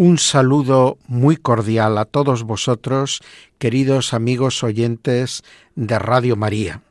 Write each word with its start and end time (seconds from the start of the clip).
Un 0.00 0.18
saludo 0.18 0.96
muy 1.08 1.36
cordial 1.36 1.98
a 1.98 2.04
todos 2.04 2.44
vosotros, 2.44 3.20
queridos 3.58 4.14
amigos 4.14 4.62
oyentes 4.62 5.42
de 5.74 5.98
Radio 5.98 6.36
María. 6.36 6.82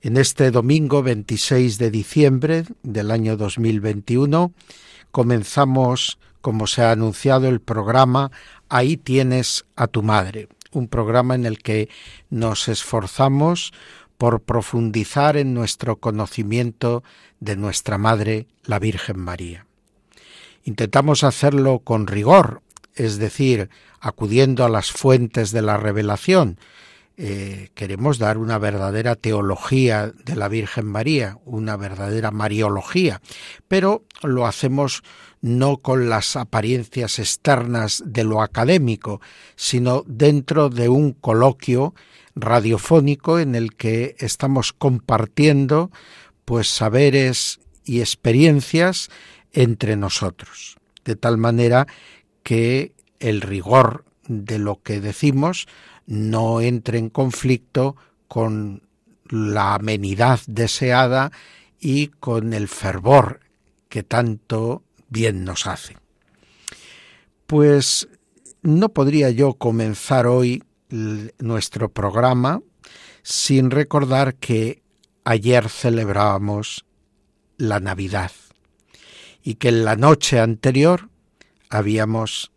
En 0.00 0.16
este 0.16 0.50
domingo 0.50 1.02
26 1.02 1.76
de 1.76 1.90
diciembre 1.90 2.64
del 2.82 3.10
año 3.10 3.36
2021 3.36 4.54
comenzamos, 5.10 6.18
como 6.40 6.66
se 6.66 6.80
ha 6.80 6.92
anunciado, 6.92 7.50
el 7.50 7.60
programa 7.60 8.30
Ahí 8.70 8.96
tienes 8.96 9.66
a 9.76 9.86
tu 9.86 10.02
madre, 10.02 10.48
un 10.70 10.88
programa 10.88 11.34
en 11.34 11.44
el 11.44 11.58
que 11.58 11.90
nos 12.30 12.66
esforzamos 12.68 13.74
por 14.16 14.40
profundizar 14.40 15.36
en 15.36 15.52
nuestro 15.52 15.96
conocimiento 15.96 17.04
de 17.40 17.56
nuestra 17.56 17.98
Madre, 17.98 18.46
la 18.64 18.78
Virgen 18.78 19.18
María. 19.18 19.66
Intentamos 20.64 21.24
hacerlo 21.24 21.80
con 21.80 22.06
rigor, 22.06 22.62
es 22.94 23.18
decir, 23.18 23.70
acudiendo 24.00 24.64
a 24.64 24.68
las 24.68 24.92
fuentes 24.92 25.50
de 25.52 25.62
la 25.62 25.76
revelación, 25.76 26.58
eh, 27.18 27.68
queremos 27.74 28.18
dar 28.18 28.38
una 28.38 28.58
verdadera 28.58 29.16
teología 29.16 30.12
de 30.24 30.34
la 30.34 30.48
Virgen 30.48 30.86
María, 30.86 31.38
una 31.44 31.76
verdadera 31.76 32.30
mariología, 32.30 33.20
pero 33.68 34.04
lo 34.22 34.46
hacemos 34.46 35.02
no 35.42 35.76
con 35.76 36.08
las 36.08 36.36
apariencias 36.36 37.18
externas 37.18 38.02
de 38.06 38.24
lo 38.24 38.40
académico, 38.40 39.20
sino 39.56 40.04
dentro 40.06 40.70
de 40.70 40.88
un 40.88 41.12
coloquio 41.12 41.94
radiofónico 42.34 43.38
en 43.38 43.56
el 43.56 43.74
que 43.74 44.16
estamos 44.18 44.72
compartiendo 44.72 45.90
pues 46.46 46.68
saberes 46.68 47.60
y 47.84 48.00
experiencias 48.00 49.10
entre 49.52 49.96
nosotros, 49.96 50.76
de 51.04 51.16
tal 51.16 51.38
manera 51.38 51.86
que 52.42 52.92
el 53.20 53.40
rigor 53.40 54.04
de 54.26 54.58
lo 54.58 54.82
que 54.82 55.00
decimos 55.00 55.66
no 56.06 56.60
entre 56.60 56.98
en 56.98 57.10
conflicto 57.10 57.96
con 58.28 58.82
la 59.28 59.74
amenidad 59.74 60.40
deseada 60.46 61.32
y 61.80 62.08
con 62.08 62.52
el 62.52 62.68
fervor 62.68 63.40
que 63.88 64.02
tanto 64.02 64.82
bien 65.08 65.44
nos 65.44 65.66
hace. 65.66 65.96
Pues 67.46 68.08
no 68.62 68.90
podría 68.90 69.30
yo 69.30 69.54
comenzar 69.54 70.26
hoy 70.26 70.62
nuestro 71.38 71.88
programa 71.90 72.62
sin 73.22 73.70
recordar 73.70 74.34
que 74.34 74.82
ayer 75.24 75.68
celebrábamos 75.68 76.84
la 77.56 77.80
Navidad 77.80 78.32
y 79.42 79.54
que 79.54 79.68
en 79.68 79.84
la 79.84 79.96
noche 79.96 80.40
anterior 80.40 81.08
habíamos 81.68 82.52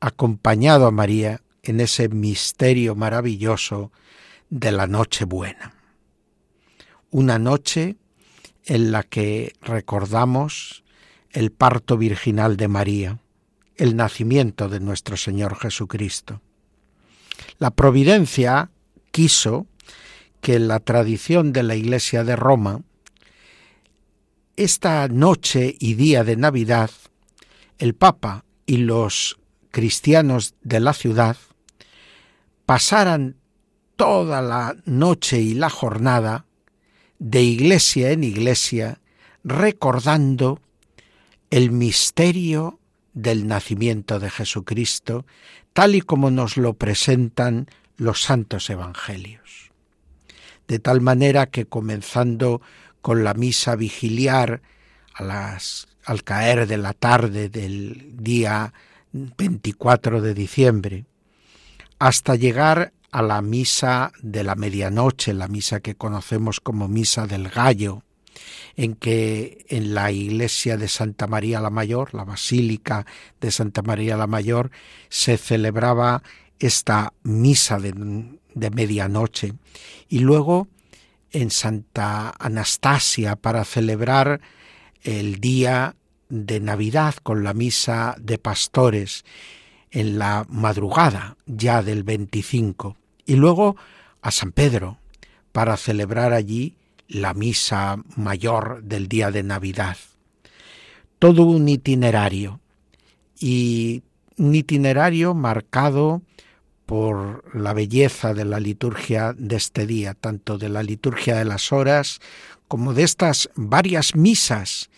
acompañado 0.00 0.86
a 0.86 0.90
María 0.90 1.42
en 1.62 1.80
ese 1.80 2.08
misterio 2.08 2.94
maravilloso 2.94 3.92
de 4.48 4.72
la 4.72 4.86
noche 4.86 5.24
buena. 5.24 5.74
Una 7.10 7.38
noche 7.38 7.96
en 8.64 8.92
la 8.92 9.02
que 9.02 9.54
recordamos 9.60 10.84
el 11.30 11.50
parto 11.52 11.96
virginal 11.96 12.56
de 12.56 12.68
María, 12.68 13.18
el 13.76 13.96
nacimiento 13.96 14.68
de 14.68 14.80
nuestro 14.80 15.16
Señor 15.16 15.56
Jesucristo. 15.56 16.40
La 17.58 17.70
providencia 17.70 18.70
quiso 19.10 19.66
que 20.40 20.58
la 20.58 20.80
tradición 20.80 21.52
de 21.52 21.62
la 21.62 21.74
Iglesia 21.74 22.24
de 22.24 22.36
Roma, 22.36 22.82
esta 24.60 25.08
noche 25.08 25.74
y 25.78 25.94
día 25.94 26.22
de 26.22 26.36
Navidad, 26.36 26.90
el 27.78 27.94
Papa 27.94 28.44
y 28.66 28.76
los 28.76 29.38
cristianos 29.70 30.54
de 30.60 30.80
la 30.80 30.92
ciudad 30.92 31.38
pasaran 32.66 33.36
toda 33.96 34.42
la 34.42 34.76
noche 34.84 35.40
y 35.40 35.54
la 35.54 35.70
jornada 35.70 36.44
de 37.18 37.42
iglesia 37.42 38.10
en 38.10 38.22
iglesia 38.22 39.00
recordando 39.44 40.60
el 41.48 41.70
misterio 41.70 42.80
del 43.14 43.48
nacimiento 43.48 44.20
de 44.20 44.28
Jesucristo, 44.28 45.24
tal 45.72 45.94
y 45.94 46.02
como 46.02 46.30
nos 46.30 46.58
lo 46.58 46.74
presentan 46.74 47.66
los 47.96 48.20
santos 48.20 48.68
evangelios. 48.68 49.72
De 50.68 50.78
tal 50.78 51.00
manera 51.00 51.46
que 51.46 51.64
comenzando 51.64 52.60
con 53.00 53.24
la 53.24 53.34
misa 53.34 53.76
vigiliar 53.76 54.62
al 55.14 56.24
caer 56.24 56.66
de 56.66 56.78
la 56.78 56.92
tarde 56.92 57.48
del 57.48 58.16
día 58.16 58.72
24 59.12 60.20
de 60.20 60.34
diciembre, 60.34 61.04
hasta 61.98 62.34
llegar 62.36 62.92
a 63.10 63.22
la 63.22 63.42
misa 63.42 64.12
de 64.22 64.44
la 64.44 64.54
medianoche, 64.54 65.34
la 65.34 65.48
misa 65.48 65.80
que 65.80 65.96
conocemos 65.96 66.60
como 66.60 66.88
misa 66.88 67.26
del 67.26 67.48
gallo, 67.48 68.02
en 68.76 68.94
que 68.94 69.66
en 69.68 69.94
la 69.94 70.12
iglesia 70.12 70.76
de 70.76 70.88
Santa 70.88 71.26
María 71.26 71.60
la 71.60 71.70
Mayor, 71.70 72.14
la 72.14 72.24
basílica 72.24 73.04
de 73.40 73.50
Santa 73.50 73.82
María 73.82 74.16
la 74.16 74.26
Mayor, 74.26 74.70
se 75.08 75.36
celebraba 75.36 76.22
esta 76.58 77.12
misa 77.22 77.78
de, 77.78 77.92
de 78.54 78.70
medianoche. 78.70 79.54
Y 80.08 80.20
luego 80.20 80.68
en 81.32 81.50
Santa 81.50 82.34
Anastasia 82.38 83.36
para 83.36 83.64
celebrar 83.64 84.40
el 85.02 85.40
día 85.40 85.96
de 86.28 86.60
Navidad 86.60 87.14
con 87.22 87.44
la 87.44 87.54
misa 87.54 88.16
de 88.20 88.38
pastores 88.38 89.24
en 89.90 90.18
la 90.18 90.46
madrugada 90.48 91.36
ya 91.46 91.82
del 91.82 92.04
25 92.04 92.96
y 93.26 93.36
luego 93.36 93.76
a 94.22 94.30
San 94.30 94.52
Pedro 94.52 94.98
para 95.52 95.76
celebrar 95.76 96.32
allí 96.32 96.76
la 97.08 97.34
misa 97.34 97.98
mayor 98.16 98.82
del 98.84 99.08
día 99.08 99.30
de 99.30 99.42
Navidad. 99.42 99.96
Todo 101.18 101.42
un 101.44 101.68
itinerario 101.68 102.60
y 103.38 104.02
un 104.36 104.54
itinerario 104.54 105.34
marcado 105.34 106.22
por 106.90 107.44
la 107.54 107.72
belleza 107.72 108.34
de 108.34 108.44
la 108.44 108.58
liturgia 108.58 109.32
de 109.38 109.54
este 109.54 109.86
día, 109.86 110.14
tanto 110.14 110.58
de 110.58 110.68
la 110.68 110.82
liturgia 110.82 111.36
de 111.36 111.44
las 111.44 111.70
horas 111.70 112.18
como 112.66 112.94
de 112.94 113.04
estas 113.04 113.48
varias 113.54 114.16
misas 114.16 114.90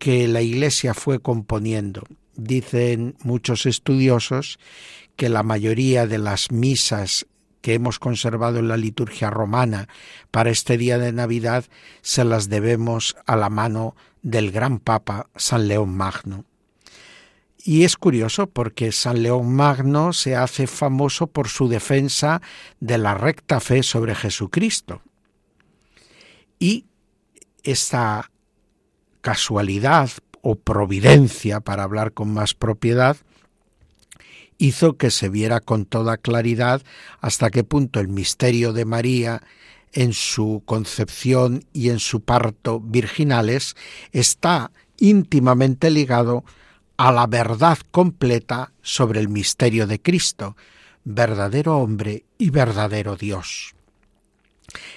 que 0.00 0.26
la 0.26 0.42
Iglesia 0.42 0.94
fue 0.94 1.20
componiendo 1.20 2.02
Dicen 2.34 3.14
muchos 3.22 3.66
estudiosos 3.66 4.58
que 5.14 5.28
la 5.28 5.44
mayoría 5.44 6.08
de 6.08 6.18
las 6.18 6.50
misas 6.50 7.26
que 7.62 7.74
hemos 7.74 8.00
conservado 8.00 8.58
en 8.58 8.66
la 8.66 8.76
liturgia 8.76 9.30
romana 9.30 9.88
para 10.32 10.50
este 10.50 10.76
día 10.76 10.98
de 10.98 11.12
Navidad 11.12 11.66
se 12.02 12.24
las 12.24 12.48
debemos 12.48 13.16
a 13.26 13.36
la 13.36 13.48
mano 13.48 13.94
del 14.22 14.50
gran 14.50 14.80
Papa 14.80 15.30
San 15.36 15.68
León 15.68 15.96
Magno. 15.96 16.44
Y 17.66 17.82
es 17.82 17.96
curioso 17.96 18.46
porque 18.46 18.92
San 18.92 19.24
León 19.24 19.52
Magno 19.52 20.12
se 20.12 20.36
hace 20.36 20.68
famoso 20.68 21.26
por 21.26 21.48
su 21.48 21.66
defensa 21.66 22.40
de 22.78 22.96
la 22.96 23.14
recta 23.14 23.58
fe 23.58 23.82
sobre 23.82 24.14
Jesucristo. 24.14 25.02
Y 26.60 26.84
esta 27.64 28.30
casualidad 29.20 30.10
o 30.42 30.54
providencia, 30.54 31.58
para 31.58 31.82
hablar 31.82 32.12
con 32.12 32.32
más 32.32 32.54
propiedad, 32.54 33.16
hizo 34.58 34.96
que 34.96 35.10
se 35.10 35.28
viera 35.28 35.58
con 35.58 35.86
toda 35.86 36.18
claridad 36.18 36.82
hasta 37.20 37.50
qué 37.50 37.64
punto 37.64 37.98
el 37.98 38.06
misterio 38.06 38.72
de 38.74 38.84
María 38.84 39.42
en 39.92 40.12
su 40.12 40.62
concepción 40.66 41.64
y 41.72 41.90
en 41.90 41.98
su 41.98 42.20
parto 42.20 42.78
virginales 42.78 43.74
está 44.12 44.70
íntimamente 44.98 45.90
ligado 45.90 46.44
a 46.96 47.12
la 47.12 47.26
verdad 47.26 47.78
completa 47.90 48.72
sobre 48.82 49.20
el 49.20 49.28
misterio 49.28 49.86
de 49.86 50.00
Cristo, 50.00 50.56
verdadero 51.04 51.78
hombre 51.78 52.24
y 52.38 52.50
verdadero 52.50 53.16
Dios. 53.16 53.74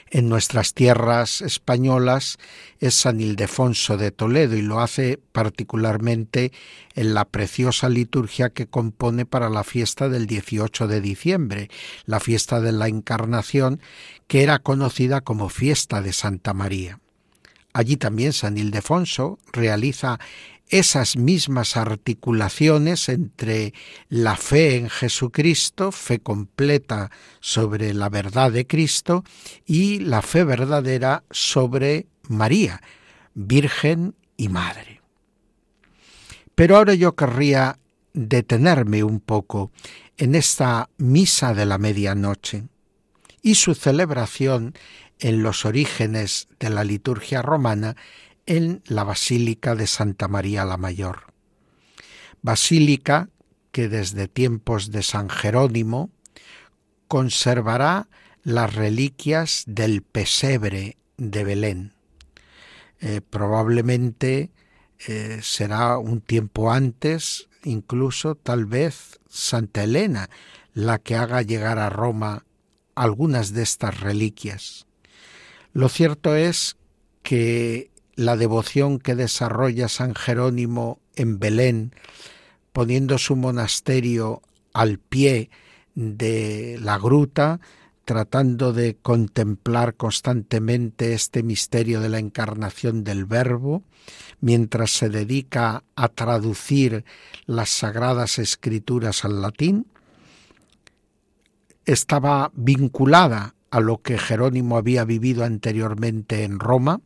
en 0.10 0.28
nuestras 0.28 0.74
tierras 0.74 1.42
españolas 1.42 2.40
es 2.80 2.96
San 2.96 3.22
Ildefonso 3.22 3.98
de 3.98 4.12
Toledo 4.12 4.56
y 4.56 4.62
lo 4.64 4.80
hace 4.80 5.20
particularmente 5.32 6.52
en 6.96 7.14
la 7.14 7.26
preciosa 7.26 7.88
liturgia 7.90 8.50
que 8.50 8.66
compone 8.66 9.26
para 9.26 9.50
la 9.50 9.64
fiesta 9.64 10.10
del 10.10 10.26
18 10.26 10.88
de 10.88 11.02
diciembre, 11.02 11.70
la 12.06 12.20
fiesta 12.20 12.60
de 12.60 12.72
la 12.72 12.88
Encarnación, 12.88 13.80
que 14.28 14.42
era 14.42 14.60
conocida 14.60 15.22
como 15.22 15.50
fiesta 15.50 16.02
de 16.02 16.14
Santa 16.14 16.54
María. 16.54 17.00
Allí 17.72 17.98
también 17.98 18.34
San 18.34 18.58
Ildefonso 18.58 19.38
realiza 19.54 20.20
esas 20.70 21.18
mismas 21.18 21.76
articulaciones 21.76 23.10
entre 23.10 23.74
la 24.08 24.36
fe 24.36 24.78
en 24.78 24.90
Jesucristo, 24.90 25.92
fe 25.92 26.20
completa 26.20 27.12
sobre 27.40 27.94
la 27.94 28.10
verdad 28.10 28.52
de 28.52 28.68
Cristo, 28.68 29.24
y 29.66 30.00
la 30.00 30.22
fe 30.22 30.44
verdadera 30.44 31.24
sobre 31.32 32.08
María, 32.28 32.82
Virgen 33.34 34.16
y 34.38 34.50
Madre. 34.50 35.02
Pero 36.54 36.78
ahora 36.78 36.94
yo 36.94 37.16
querría 37.16 37.80
detenerme 38.14 39.04
un 39.04 39.20
poco 39.20 39.72
en 40.18 40.36
esta 40.36 40.90
misa 40.98 41.54
de 41.54 41.66
la 41.66 41.78
medianoche 41.78 42.64
y 43.42 43.56
su 43.56 43.76
celebración 43.76 44.74
en 45.20 45.44
los 45.44 45.66
orígenes 45.66 46.48
de 46.60 46.70
la 46.70 46.84
liturgia 46.84 47.42
romana 47.42 47.96
en 48.50 48.82
la 48.88 49.04
Basílica 49.04 49.76
de 49.76 49.86
Santa 49.86 50.28
María 50.28 50.66
la 50.66 50.78
Mayor. 50.78 51.34
Basílica 52.42 53.30
que 53.72 53.88
desde 53.88 54.28
tiempos 54.28 54.90
de 54.90 55.04
San 55.04 55.30
Jerónimo 55.30 56.10
conservará 57.08 58.10
las 58.42 58.74
reliquias 58.74 59.64
del 59.68 60.02
pesebre 60.02 60.98
de 61.18 61.44
Belén. 61.44 61.94
Eh, 63.02 63.22
probablemente 63.22 64.50
eh, 65.08 65.40
será 65.44 66.00
un 66.00 66.20
tiempo 66.20 66.72
antes, 66.72 67.50
incluso 67.64 68.34
tal 68.34 68.66
vez 68.66 69.20
Santa 69.30 69.84
Elena, 69.84 70.28
la 70.74 70.98
que 70.98 71.16
haga 71.16 71.44
llegar 71.44 71.78
a 71.78 71.90
Roma 71.90 72.46
algunas 72.96 73.54
de 73.54 73.62
estas 73.62 74.00
reliquias. 74.00 74.88
Lo 75.72 75.88
cierto 75.88 76.36
es 76.36 76.78
que 77.22 77.92
la 78.20 78.36
devoción 78.36 79.00
que 79.00 79.16
desarrolla 79.16 79.88
San 79.88 80.14
Jerónimo 80.14 81.00
en 81.16 81.40
Belén, 81.40 81.96
poniendo 82.74 83.18
su 83.18 83.38
monasterio 83.38 84.42
al 84.74 85.00
pie 85.00 85.50
de 85.96 86.78
la 86.82 86.98
gruta, 86.98 87.62
tratando 88.04 88.74
de 88.74 88.98
contemplar 88.98 89.96
constantemente 89.96 91.14
este 91.14 91.44
misterio 91.44 92.02
de 92.02 92.10
la 92.10 92.20
encarnación 92.20 93.06
del 93.06 93.24
Verbo, 93.24 93.84
mientras 94.42 94.92
se 94.92 95.08
dedica 95.08 95.86
a 95.96 96.10
traducir 96.10 97.06
las 97.46 97.70
sagradas 97.70 98.38
escrituras 98.38 99.24
al 99.24 99.42
latín, 99.42 99.88
estaba 101.86 102.52
vinculada 102.54 103.56
a 103.72 103.80
lo 103.80 104.02
que 104.02 104.18
Jerónimo 104.18 104.76
había 104.76 105.06
vivido 105.06 105.46
anteriormente 105.46 106.44
en 106.44 106.60
Roma 106.60 107.00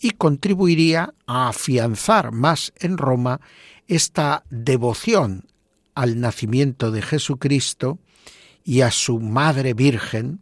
y 0.00 0.10
contribuiría 0.10 1.14
a 1.26 1.48
afianzar 1.48 2.32
más 2.32 2.72
en 2.78 2.98
Roma 2.98 3.40
esta 3.86 4.44
devoción 4.50 5.46
al 5.94 6.20
nacimiento 6.20 6.90
de 6.90 7.02
Jesucristo 7.02 7.98
y 8.64 8.82
a 8.82 8.90
su 8.90 9.18
Madre 9.18 9.74
Virgen 9.74 10.40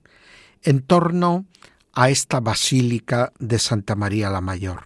en 0.62 0.82
torno 0.82 1.46
a 1.92 2.10
esta 2.10 2.40
Basílica 2.40 3.32
de 3.38 3.58
Santa 3.58 3.94
María 3.94 4.30
la 4.30 4.40
Mayor. 4.40 4.84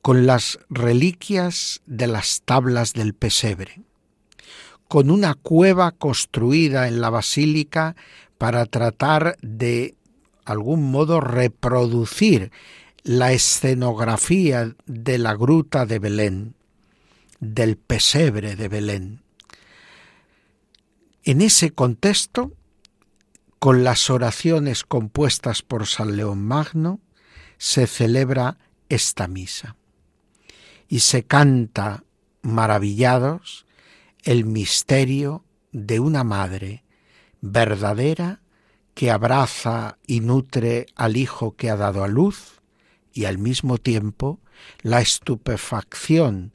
Con 0.00 0.26
las 0.26 0.58
reliquias 0.70 1.82
de 1.86 2.06
las 2.06 2.42
tablas 2.44 2.92
del 2.92 3.14
pesebre, 3.14 3.82
con 4.88 5.10
una 5.10 5.34
cueva 5.34 5.92
construida 5.92 6.88
en 6.88 7.00
la 7.00 7.10
basílica 7.10 7.96
para 8.38 8.66
tratar 8.66 9.36
de 9.42 9.94
algún 10.44 10.90
modo 10.90 11.20
reproducir 11.20 12.52
la 13.02 13.32
escenografía 13.32 14.74
de 14.86 15.18
la 15.18 15.34
gruta 15.34 15.86
de 15.86 15.98
Belén, 15.98 16.54
del 17.40 17.76
pesebre 17.76 18.56
de 18.56 18.68
Belén. 18.68 19.22
En 21.22 21.40
ese 21.40 21.70
contexto, 21.70 22.52
con 23.58 23.84
las 23.84 24.10
oraciones 24.10 24.84
compuestas 24.84 25.62
por 25.62 25.86
San 25.86 26.16
León 26.16 26.44
Magno, 26.44 27.00
se 27.58 27.86
celebra 27.86 28.58
esta 28.88 29.26
misa 29.28 29.76
y 30.88 31.00
se 31.00 31.24
canta 31.24 32.04
maravillados 32.42 33.66
el 34.22 34.44
misterio 34.44 35.44
de 35.72 36.00
una 36.00 36.24
madre 36.24 36.84
verdadera 37.40 38.40
que 38.94 39.10
abraza 39.10 39.98
y 40.06 40.20
nutre 40.20 40.86
al 40.94 41.16
hijo 41.16 41.56
que 41.56 41.70
ha 41.70 41.76
dado 41.76 42.04
a 42.04 42.08
luz 42.08 42.60
y 43.12 43.26
al 43.26 43.38
mismo 43.38 43.78
tiempo 43.78 44.40
la 44.82 45.00
estupefacción 45.00 46.52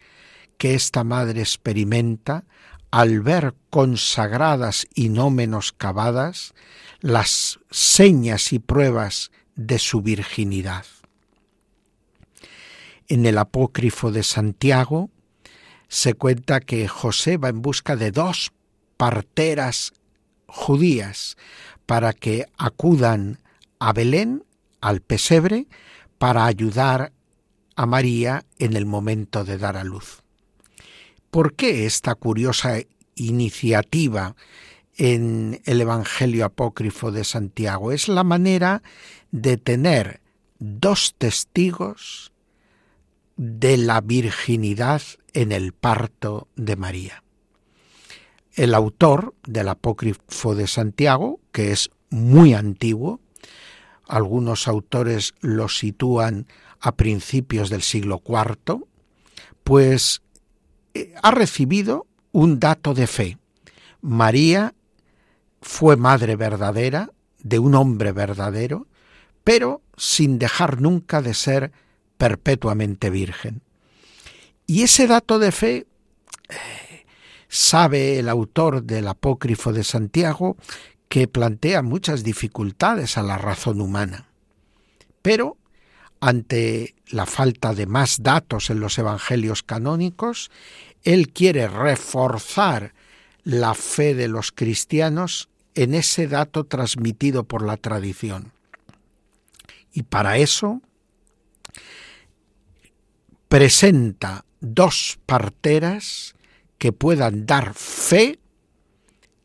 que 0.58 0.74
esta 0.74 1.04
madre 1.04 1.42
experimenta 1.42 2.46
al 2.92 3.22
ver 3.22 3.56
consagradas 3.70 4.88
y 4.94 5.10
no 5.10 5.30
menoscabadas 5.30 6.54
las 7.02 7.60
señas 7.70 8.52
y 8.52 8.60
pruebas 8.60 9.32
de 9.56 9.80
su 9.80 10.02
virginidad. 10.02 10.86
En 13.08 13.26
el 13.26 13.38
apócrifo 13.38 14.12
de 14.12 14.24
Santiago 14.24 15.10
se 15.88 16.14
cuenta 16.14 16.60
que 16.60 16.88
José 16.88 17.38
va 17.38 17.50
en 17.50 17.62
busca 17.62 17.96
de 17.96 18.12
dos 18.12 18.52
parteras 18.98 19.94
judías 20.50 21.38
para 21.86 22.14
que 22.14 22.46
acudan 22.58 23.40
a 23.80 23.94
Belén, 23.94 24.44
al 24.82 25.02
pesebre, 25.02 25.68
para 26.18 26.46
ayudar 26.46 27.14
a 27.76 27.86
María 27.86 28.46
en 28.58 28.76
el 28.76 28.86
momento 28.86 29.46
de 29.46 29.58
dar 29.58 29.78
a 29.78 29.84
luz. 29.84 30.22
¿Por 31.32 31.56
qué 31.56 31.86
esta 31.86 32.16
curiosa 32.16 32.80
iniciativa 33.16 34.36
en 34.98 35.62
el 35.66 35.82
Evangelio 35.82 36.46
apócrifo 36.46 37.12
de 37.12 37.24
Santiago? 37.24 37.92
Es 37.92 38.08
la 38.08 38.24
manera 38.24 38.84
de 39.32 39.58
tener 39.58 40.22
dos 40.60 41.16
testigos 41.18 42.32
de 43.38 43.78
la 43.78 44.02
virginidad 44.02 45.02
en 45.34 45.52
el 45.52 45.72
parto 45.72 46.50
de 46.56 46.76
María 46.76 47.24
el 48.60 48.76
autor 48.76 49.36
del 49.48 49.70
apócrifo 49.70 50.54
de 50.54 50.68
Santiago, 50.68 51.40
que 51.54 51.72
es 51.72 51.92
muy 52.10 52.54
antiguo, 52.54 53.22
algunos 54.06 54.68
autores 54.68 55.34
lo 55.40 55.70
sitúan 55.70 56.46
a 56.82 56.92
principios 56.92 57.70
del 57.70 57.84
siglo 57.84 58.22
IV, 58.28 58.86
pues 59.64 60.22
eh, 60.94 61.14
ha 61.24 61.32
recibido 61.32 62.06
un 62.34 62.60
dato 62.60 62.94
de 62.94 63.08
fe. 63.08 63.38
María 64.02 64.74
fue 65.62 65.96
madre 65.96 66.36
verdadera 66.36 67.14
de 67.42 67.60
un 67.60 67.76
hombre 67.76 68.12
verdadero, 68.12 68.88
pero 69.46 69.82
sin 69.96 70.38
dejar 70.38 70.82
nunca 70.82 71.22
de 71.22 71.34
ser 71.34 71.72
perpetuamente 72.18 73.10
virgen. 73.10 73.62
Y 74.68 74.84
ese 74.84 75.08
dato 75.08 75.40
de 75.40 75.54
fe 75.54 75.88
eh, 76.50 76.89
Sabe 77.50 78.20
el 78.20 78.30
autor 78.30 78.84
del 78.84 79.08
apócrifo 79.08 79.74
de 79.74 79.84
Santiago 79.84 80.56
que 81.10 81.28
plantea 81.28 81.82
muchas 81.82 82.24
dificultades 82.24 83.18
a 83.18 83.24
la 83.24 83.40
razón 83.40 83.82
humana. 83.82 84.28
Pero, 85.24 85.58
ante 86.22 86.96
la 87.08 87.26
falta 87.26 87.74
de 87.74 87.88
más 87.88 88.22
datos 88.22 88.70
en 88.70 88.80
los 88.80 88.98
evangelios 89.00 89.64
canónicos, 89.64 90.52
él 91.04 91.34
quiere 91.34 91.68
reforzar 91.68 92.94
la 93.44 93.74
fe 93.74 94.14
de 94.14 94.28
los 94.28 94.52
cristianos 94.52 95.50
en 95.74 95.96
ese 95.96 96.28
dato 96.28 96.66
transmitido 96.66 97.46
por 97.46 97.66
la 97.66 97.78
tradición. 97.78 98.52
Y 99.92 100.04
para 100.04 100.38
eso 100.38 100.82
presenta 103.48 104.46
dos 104.60 105.18
parteras 105.26 106.36
que 106.80 106.92
puedan 106.94 107.46
dar 107.46 107.74
fe 107.76 108.40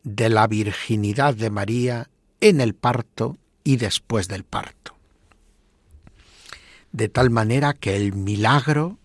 de 0.05 0.29
la 0.29 0.47
virginidad 0.47 1.35
de 1.35 1.51
María 1.51 2.09
en 2.41 2.61
el 2.61 2.75
parto 2.75 3.37
y 3.65 3.77
después 3.77 4.29
del 4.29 4.45
parto. 4.45 4.97
De 6.93 7.09
tal 7.09 7.31
manera 7.31 7.75
que 7.75 7.97
el 7.97 8.13
milagro 8.13 8.99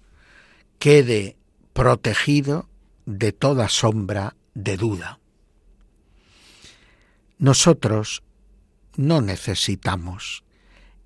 quede 0.78 1.36
protegido 1.74 2.70
de 3.06 3.32
toda 3.32 3.68
sombra 3.68 4.36
de 4.54 4.78
duda. 4.78 5.20
Nosotros 7.40 8.22
no 8.96 9.22
necesitamos 9.22 10.44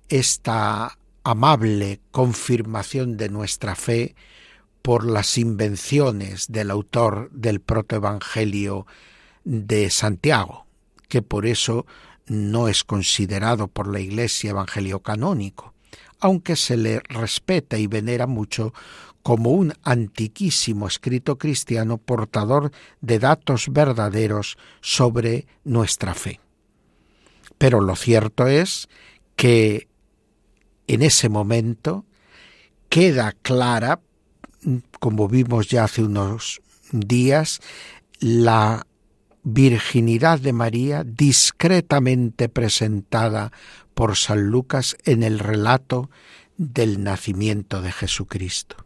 esta 0.08 0.98
amable 1.22 2.00
confirmación 2.10 3.16
de 3.16 3.30
nuestra 3.30 3.76
fe 3.76 4.14
por 4.84 5.06
las 5.06 5.38
invenciones 5.38 6.52
del 6.52 6.70
autor 6.70 7.30
del 7.30 7.62
protoevangelio 7.62 8.86
de 9.42 9.88
Santiago, 9.88 10.66
que 11.08 11.22
por 11.22 11.46
eso 11.46 11.86
no 12.26 12.68
es 12.68 12.84
considerado 12.84 13.68
por 13.68 13.88
la 13.88 14.00
Iglesia 14.00 14.50
evangelio 14.50 15.00
canónico, 15.00 15.72
aunque 16.20 16.54
se 16.54 16.76
le 16.76 17.00
respeta 17.00 17.78
y 17.78 17.86
venera 17.86 18.26
mucho 18.26 18.74
como 19.22 19.52
un 19.52 19.72
antiquísimo 19.84 20.86
escrito 20.86 21.38
cristiano 21.38 21.96
portador 21.96 22.70
de 23.00 23.18
datos 23.18 23.68
verdaderos 23.70 24.58
sobre 24.82 25.46
nuestra 25.64 26.12
fe. 26.12 26.40
Pero 27.56 27.80
lo 27.80 27.96
cierto 27.96 28.48
es 28.48 28.90
que 29.34 29.88
en 30.86 31.00
ese 31.00 31.30
momento 31.30 32.04
queda 32.90 33.32
clara, 33.32 34.00
como 35.00 35.28
vimos 35.28 35.68
ya 35.68 35.84
hace 35.84 36.02
unos 36.02 36.60
días, 36.92 37.60
la 38.20 38.86
virginidad 39.42 40.40
de 40.40 40.52
María 40.52 41.04
discretamente 41.04 42.48
presentada 42.48 43.52
por 43.94 44.16
San 44.16 44.48
Lucas 44.48 44.96
en 45.04 45.22
el 45.22 45.38
relato 45.38 46.10
del 46.56 47.02
nacimiento 47.02 47.82
de 47.82 47.92
Jesucristo. 47.92 48.76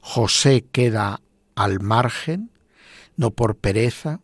José 0.00 0.64
queda 0.70 1.20
al 1.54 1.80
margen, 1.80 2.50
no 3.16 3.30
por 3.30 3.56
pereza, 3.56 4.20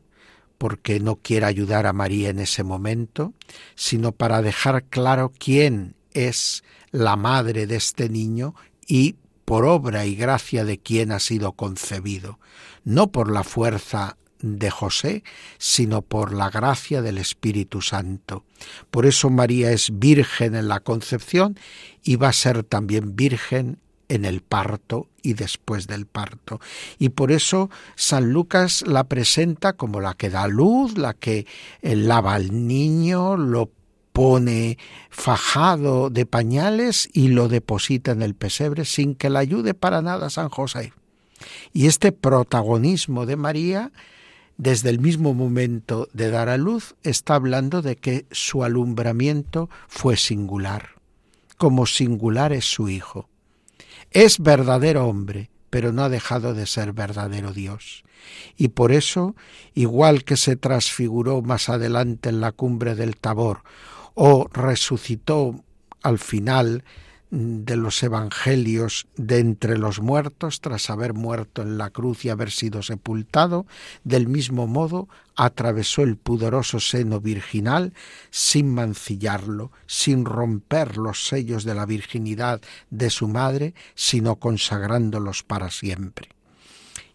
porque 0.58 1.00
no 1.00 1.16
quiere 1.16 1.46
ayudar 1.46 1.86
a 1.86 1.94
María 1.94 2.28
en 2.28 2.38
ese 2.38 2.64
momento, 2.64 3.32
sino 3.76 4.12
para 4.12 4.42
dejar 4.42 4.84
claro 4.84 5.32
quién 5.38 5.94
es 6.12 6.64
la 6.90 7.16
madre 7.16 7.66
de 7.66 7.76
este 7.76 8.10
niño 8.10 8.54
y 8.86 9.16
por 9.50 9.64
obra 9.64 10.06
y 10.06 10.14
gracia 10.14 10.64
de 10.64 10.78
quien 10.78 11.10
ha 11.10 11.18
sido 11.18 11.54
concebido, 11.54 12.38
no 12.84 13.10
por 13.10 13.28
la 13.28 13.42
fuerza 13.42 14.16
de 14.38 14.70
José, 14.70 15.24
sino 15.58 16.02
por 16.02 16.32
la 16.32 16.50
gracia 16.50 17.02
del 17.02 17.18
Espíritu 17.18 17.82
Santo. 17.82 18.44
Por 18.92 19.06
eso 19.06 19.28
María 19.28 19.72
es 19.72 19.98
virgen 19.98 20.54
en 20.54 20.68
la 20.68 20.78
concepción 20.78 21.58
y 22.04 22.14
va 22.14 22.28
a 22.28 22.32
ser 22.32 22.62
también 22.62 23.16
virgen 23.16 23.80
en 24.08 24.24
el 24.24 24.40
parto 24.40 25.08
y 25.20 25.32
después 25.32 25.88
del 25.88 26.06
parto. 26.06 26.60
Y 27.00 27.08
por 27.08 27.32
eso 27.32 27.70
San 27.96 28.32
Lucas 28.32 28.84
la 28.86 29.02
presenta 29.02 29.72
como 29.72 30.00
la 30.00 30.14
que 30.14 30.30
da 30.30 30.46
luz, 30.46 30.96
la 30.96 31.12
que 31.12 31.44
eh, 31.82 31.96
lava 31.96 32.34
al 32.34 32.68
niño, 32.68 33.36
lo 33.36 33.68
pone 34.12 34.78
fajado 35.10 36.10
de 36.10 36.26
pañales 36.26 37.08
y 37.12 37.28
lo 37.28 37.48
deposita 37.48 38.12
en 38.12 38.22
el 38.22 38.34
pesebre 38.34 38.84
sin 38.84 39.14
que 39.14 39.30
le 39.30 39.38
ayude 39.38 39.74
para 39.74 40.02
nada 40.02 40.30
San 40.30 40.48
José. 40.48 40.92
Y 41.72 41.86
este 41.86 42.12
protagonismo 42.12 43.26
de 43.26 43.36
María, 43.36 43.92
desde 44.58 44.90
el 44.90 45.00
mismo 45.00 45.34
momento 45.34 46.08
de 46.12 46.30
dar 46.30 46.48
a 46.48 46.56
luz, 46.56 46.94
está 47.02 47.34
hablando 47.34 47.82
de 47.82 47.96
que 47.96 48.26
su 48.30 48.62
alumbramiento 48.64 49.70
fue 49.88 50.16
singular, 50.16 50.90
como 51.56 51.86
singular 51.86 52.52
es 52.52 52.66
su 52.66 52.88
Hijo. 52.88 53.28
Es 54.10 54.40
verdadero 54.40 55.06
hombre, 55.06 55.50
pero 55.70 55.92
no 55.92 56.02
ha 56.02 56.08
dejado 56.08 56.52
de 56.52 56.66
ser 56.66 56.92
verdadero 56.92 57.52
Dios. 57.52 58.04
Y 58.56 58.68
por 58.68 58.92
eso, 58.92 59.34
igual 59.74 60.24
que 60.24 60.36
se 60.36 60.56
transfiguró 60.56 61.42
más 61.42 61.68
adelante 61.68 62.28
en 62.28 62.40
la 62.40 62.52
cumbre 62.52 62.94
del 62.94 63.16
Tabor, 63.16 63.62
o 64.14 64.48
resucitó 64.52 65.64
al 66.02 66.18
final 66.18 66.84
de 67.30 67.76
los 67.76 68.02
evangelios 68.02 69.06
de 69.16 69.38
entre 69.38 69.78
los 69.78 70.00
muertos 70.00 70.60
tras 70.60 70.90
haber 70.90 71.14
muerto 71.14 71.62
en 71.62 71.78
la 71.78 71.90
cruz 71.90 72.24
y 72.24 72.28
haber 72.28 72.50
sido 72.50 72.82
sepultado, 72.82 73.66
del 74.02 74.26
mismo 74.26 74.66
modo 74.66 75.08
atravesó 75.36 76.02
el 76.02 76.16
pudoroso 76.16 76.80
seno 76.80 77.20
virginal 77.20 77.94
sin 78.30 78.74
mancillarlo, 78.74 79.70
sin 79.86 80.24
romper 80.24 80.96
los 80.96 81.26
sellos 81.26 81.64
de 81.64 81.74
la 81.74 81.86
virginidad 81.86 82.60
de 82.90 83.10
su 83.10 83.28
madre, 83.28 83.74
sino 83.94 84.36
consagrándolos 84.36 85.44
para 85.44 85.70
siempre. 85.70 86.30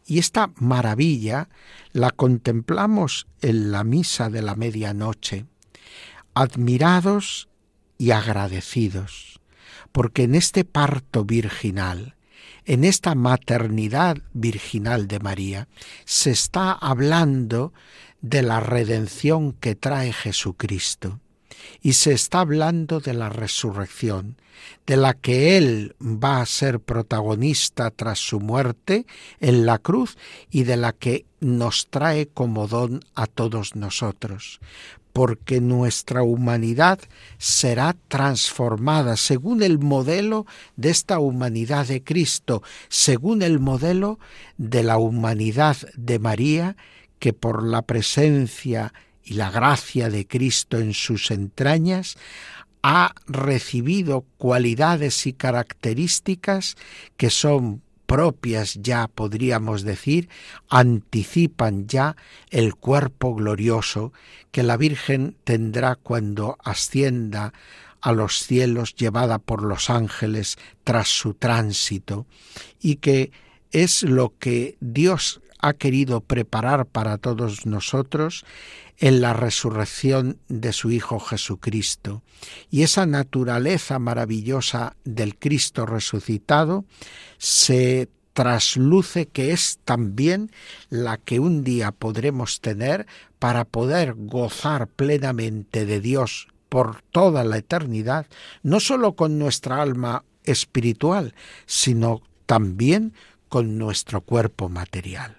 Y 0.08 0.20
esta 0.20 0.52
maravilla 0.58 1.50
la 1.92 2.12
contemplamos 2.12 3.28
en 3.42 3.72
la 3.72 3.84
misa 3.84 4.30
de 4.30 4.44
la 4.44 4.56
medianoche, 4.56 5.46
admirados 6.36 7.50
y 7.98 8.12
agradecidos 8.12 9.36
porque 9.96 10.24
en 10.24 10.36
este 10.36 10.66
parto 10.66 11.24
virginal, 11.24 12.16
en 12.66 12.84
esta 12.84 13.16
maternidad 13.16 14.18
virginal 14.34 15.08
de 15.08 15.22
María, 15.22 15.70
se 16.04 16.32
está 16.32 16.74
hablando 16.74 17.72
de 18.20 18.42
la 18.42 18.60
redención 18.60 19.54
que 19.54 19.74
trae 19.74 20.12
Jesucristo 20.12 21.22
y 21.82 21.94
se 21.94 22.12
está 22.12 22.42
hablando 22.42 23.00
de 23.00 23.14
la 23.14 23.30
resurrección, 23.30 24.36
de 24.86 24.98
la 24.98 25.14
que 25.14 25.56
Él 25.56 25.96
va 26.02 26.42
a 26.42 26.46
ser 26.46 26.82
protagonista 26.82 27.90
tras 27.90 28.20
su 28.20 28.42
muerte 28.42 29.06
en 29.40 29.66
la 29.66 29.78
cruz 29.78 30.18
y 30.52 30.64
de 30.64 30.76
la 30.76 30.92
que 30.92 31.26
nos 31.40 31.88
trae 31.88 32.28
como 32.28 32.68
don 32.68 33.00
a 33.16 33.28
todos 33.28 33.78
nosotros 33.78 34.60
porque 35.16 35.62
nuestra 35.62 36.24
humanidad 36.24 37.00
será 37.38 37.96
transformada 38.10 39.16
según 39.16 39.64
el 39.64 39.80
modelo 39.80 40.46
de 40.76 40.90
esta 40.90 41.20
humanidad 41.20 41.88
de 41.88 42.04
Cristo, 42.04 42.64
según 42.90 43.42
el 43.42 43.62
modelo 43.62 44.20
de 44.58 44.84
la 44.84 44.98
humanidad 44.98 45.78
de 45.96 46.20
María, 46.20 46.76
que 47.18 47.32
por 47.32 47.64
la 47.64 47.84
presencia 47.84 48.94
y 49.24 49.36
la 49.36 49.50
gracia 49.52 50.10
de 50.10 50.28
Cristo 50.28 50.80
en 50.80 50.94
sus 50.94 51.32
entrañas 51.32 52.18
ha 52.84 53.16
recibido 53.26 54.26
cualidades 54.38 55.26
y 55.28 55.32
características 55.32 56.76
que 57.16 57.30
son 57.30 57.85
propias 58.16 58.80
ya 58.82 59.10
podríamos 59.10 59.84
decir, 59.84 60.30
anticipan 60.70 61.86
ya 61.86 62.16
el 62.50 62.74
cuerpo 62.74 63.36
glorioso 63.36 64.14
que 64.54 64.64
la 64.64 64.78
Virgen 64.78 65.36
tendrá 65.44 65.98
cuando 65.98 66.58
ascienda 66.64 67.52
a 68.00 68.14
los 68.14 68.40
cielos 68.40 68.96
llevada 68.96 69.38
por 69.38 69.64
los 69.64 69.90
ángeles 69.90 70.58
tras 70.86 71.10
su 71.10 71.34
tránsito 71.34 72.26
y 72.80 72.96
que 72.96 73.32
es 73.72 74.04
lo 74.04 74.34
que 74.40 74.78
Dios 74.80 75.42
ha 75.60 75.74
querido 75.74 76.22
preparar 76.22 76.86
para 76.86 77.18
todos 77.18 77.66
nosotros 77.66 78.46
en 78.98 79.22
la 79.22 79.34
resurrección 79.34 80.40
de 80.48 80.74
su 80.74 80.92
Hijo 80.92 81.20
Jesucristo. 81.20 82.24
Y 82.70 82.84
esa 82.84 83.06
naturaleza 83.06 84.00
maravillosa 84.00 84.96
del 85.04 85.38
Cristo 85.38 85.86
resucitado 85.86 86.86
se 87.38 88.10
trasluce 88.34 89.28
que 89.28 89.52
es 89.52 89.80
también 89.86 90.52
la 90.90 91.18
que 91.18 91.40
un 91.40 91.64
día 91.64 91.92
podremos 91.92 92.60
tener 92.60 93.08
para 93.40 93.64
poder 93.64 94.14
gozar 94.16 94.88
plenamente 94.88 95.86
de 95.86 96.02
Dios 96.02 96.48
por 96.68 97.02
toda 97.12 97.46
la 97.46 97.58
eternidad, 97.58 98.28
no 98.62 98.82
sólo 98.82 99.16
con 99.16 99.40
nuestra 99.40 99.82
alma 99.82 100.26
espiritual, 100.44 101.34
sino 101.66 102.22
también 102.46 103.14
con 103.48 103.78
nuestro 103.78 104.20
cuerpo 104.22 104.68
material. 104.68 105.38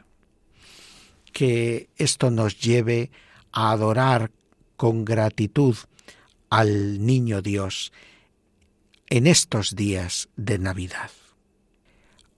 Que 1.32 1.90
esto 1.96 2.30
nos 2.30 2.58
lleve 2.58 3.10
adorar 3.56 4.30
con 4.76 5.04
gratitud 5.04 5.76
al 6.50 7.04
niño 7.04 7.40
Dios 7.40 7.92
en 9.08 9.26
estos 9.26 9.74
días 9.74 10.28
de 10.36 10.58
Navidad. 10.58 11.10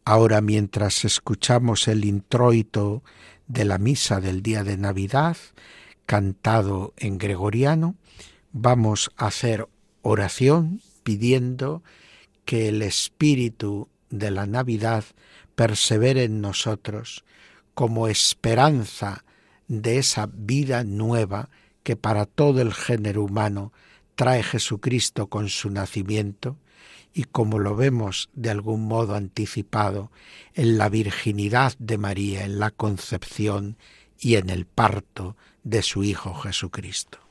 Ahora 0.04 0.40
mientras 0.40 1.04
escuchamos 1.04 1.88
el 1.88 2.04
introito 2.04 3.02
de 3.48 3.64
la 3.64 3.78
misa 3.78 4.20
del 4.20 4.42
día 4.42 4.62
de 4.62 4.76
Navidad, 4.76 5.36
cantado 6.06 6.94
en 6.96 7.18
gregoriano, 7.18 7.96
vamos 8.52 9.10
a 9.16 9.26
hacer 9.26 9.68
oración 10.02 10.80
pidiendo 11.02 11.82
que 12.44 12.68
el 12.68 12.80
espíritu 12.80 13.88
de 14.08 14.30
la 14.30 14.46
Navidad 14.46 15.04
persevere 15.54 16.24
en 16.24 16.40
nosotros 16.40 17.24
como 17.74 18.08
esperanza 18.08 19.24
de 19.68 19.98
esa 19.98 20.28
vida 20.32 20.82
nueva 20.84 21.50
que 21.82 21.96
para 21.96 22.26
todo 22.26 22.60
el 22.60 22.74
género 22.74 23.22
humano 23.22 23.72
trae 24.14 24.42
Jesucristo 24.42 25.28
con 25.28 25.48
su 25.48 25.70
nacimiento 25.70 26.56
y 27.14 27.24
como 27.24 27.58
lo 27.58 27.76
vemos 27.76 28.30
de 28.34 28.50
algún 28.50 28.86
modo 28.86 29.14
anticipado 29.14 30.10
en 30.54 30.78
la 30.78 30.88
virginidad 30.88 31.74
de 31.78 31.98
María, 31.98 32.44
en 32.44 32.58
la 32.58 32.70
concepción 32.70 33.76
y 34.18 34.36
en 34.36 34.50
el 34.50 34.66
parto 34.66 35.36
de 35.62 35.82
su 35.82 36.04
Hijo 36.04 36.34
Jesucristo. 36.34 37.27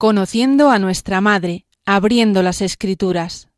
Conociendo 0.00 0.70
a 0.70 0.78
nuestra 0.78 1.20
Madre, 1.20 1.66
abriendo 1.84 2.42
las 2.42 2.62
Escrituras. 2.62 3.48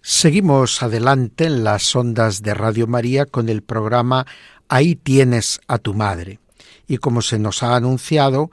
Seguimos 0.00 0.82
adelante 0.82 1.44
en 1.44 1.62
las 1.62 1.94
ondas 1.94 2.42
de 2.42 2.52
Radio 2.52 2.88
María 2.88 3.26
con 3.26 3.48
el 3.48 3.62
programa 3.62 4.26
Ahí 4.68 4.96
tienes 4.96 5.60
a 5.68 5.78
tu 5.78 5.94
madre. 5.94 6.40
Y 6.88 6.96
como 6.96 7.22
se 7.22 7.38
nos 7.38 7.62
ha 7.62 7.76
anunciado, 7.76 8.50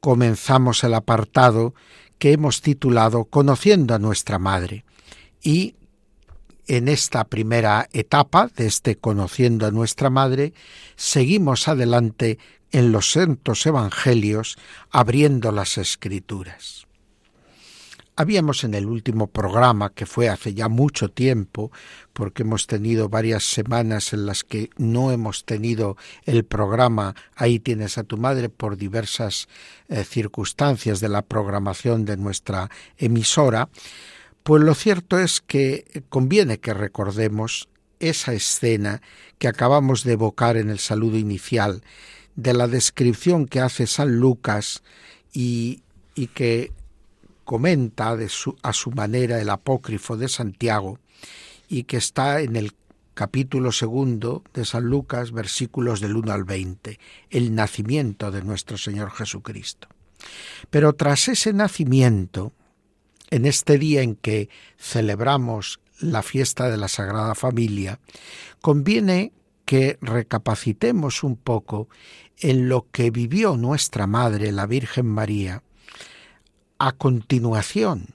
comenzamos 0.00 0.84
el 0.84 0.92
apartado 0.92 1.72
que 2.18 2.32
hemos 2.32 2.60
titulado 2.60 3.24
Conociendo 3.24 3.94
a 3.94 3.98
nuestra 3.98 4.38
madre. 4.38 4.84
Y 5.42 5.76
en 6.66 6.88
esta 6.88 7.24
primera 7.24 7.88
etapa 7.92 8.48
de 8.56 8.66
este 8.66 8.96
Conociendo 8.96 9.66
a 9.66 9.70
nuestra 9.70 10.10
madre, 10.10 10.52
seguimos 10.96 11.68
adelante 11.68 12.38
en 12.72 12.92
los 12.92 13.12
santos 13.12 13.64
evangelios 13.66 14.56
abriendo 14.90 15.52
las 15.52 15.78
escrituras. 15.78 16.86
Habíamos 18.16 18.62
en 18.62 18.74
el 18.74 18.86
último 18.86 19.26
programa, 19.26 19.90
que 19.90 20.06
fue 20.06 20.28
hace 20.28 20.54
ya 20.54 20.68
mucho 20.68 21.08
tiempo, 21.10 21.72
porque 22.12 22.42
hemos 22.42 22.68
tenido 22.68 23.08
varias 23.08 23.42
semanas 23.42 24.12
en 24.12 24.24
las 24.24 24.44
que 24.44 24.70
no 24.76 25.10
hemos 25.10 25.44
tenido 25.44 25.96
el 26.24 26.44
programa 26.44 27.16
Ahí 27.34 27.58
tienes 27.58 27.98
a 27.98 28.04
tu 28.04 28.16
madre 28.16 28.50
por 28.50 28.76
diversas 28.76 29.48
eh, 29.88 30.04
circunstancias 30.04 31.00
de 31.00 31.08
la 31.08 31.22
programación 31.22 32.04
de 32.04 32.16
nuestra 32.16 32.70
emisora, 32.98 33.68
pues 34.44 34.62
lo 34.62 34.74
cierto 34.74 35.18
es 35.18 35.40
que 35.40 36.04
conviene 36.10 36.60
que 36.60 36.74
recordemos 36.74 37.68
esa 37.98 38.34
escena 38.34 39.00
que 39.38 39.48
acabamos 39.48 40.04
de 40.04 40.12
evocar 40.12 40.58
en 40.58 40.68
el 40.68 40.78
saludo 40.78 41.16
inicial, 41.16 41.82
de 42.36 42.52
la 42.52 42.68
descripción 42.68 43.46
que 43.46 43.60
hace 43.60 43.86
San 43.86 44.20
Lucas 44.20 44.82
y, 45.32 45.82
que 46.34 46.72
comenta 47.44 48.16
de 48.16 48.28
su, 48.28 48.56
a 48.62 48.74
su 48.74 48.90
manera 48.90 49.40
el 49.40 49.48
apócrifo 49.48 50.16
de 50.18 50.28
Santiago 50.28 50.98
y 51.68 51.84
que 51.84 51.96
está 51.96 52.40
en 52.42 52.56
el 52.56 52.72
capítulo 53.14 53.72
segundo 53.72 54.42
de 54.52 54.66
San 54.66 54.84
Lucas, 54.84 55.32
versículos 55.32 56.00
del 56.00 56.16
1 56.16 56.32
al 56.32 56.44
20, 56.44 56.98
el 57.30 57.54
nacimiento 57.54 58.30
de 58.30 58.42
nuestro 58.42 58.76
Señor 58.76 59.10
Jesucristo. 59.10 59.88
Pero 60.68 60.92
tras 60.92 61.28
ese 61.28 61.54
nacimiento, 61.54 62.52
en 63.30 63.46
este 63.46 63.78
día 63.78 64.02
en 64.02 64.16
que 64.16 64.48
celebramos 64.78 65.80
la 66.00 66.22
fiesta 66.22 66.68
de 66.70 66.76
la 66.76 66.88
Sagrada 66.88 67.34
Familia, 67.34 68.00
conviene 68.60 69.32
que 69.64 69.98
recapacitemos 70.00 71.22
un 71.22 71.36
poco 71.36 71.88
en 72.38 72.68
lo 72.68 72.86
que 72.90 73.10
vivió 73.10 73.56
nuestra 73.56 74.06
Madre, 74.06 74.52
la 74.52 74.66
Virgen 74.66 75.06
María, 75.06 75.62
a 76.78 76.92
continuación 76.92 78.08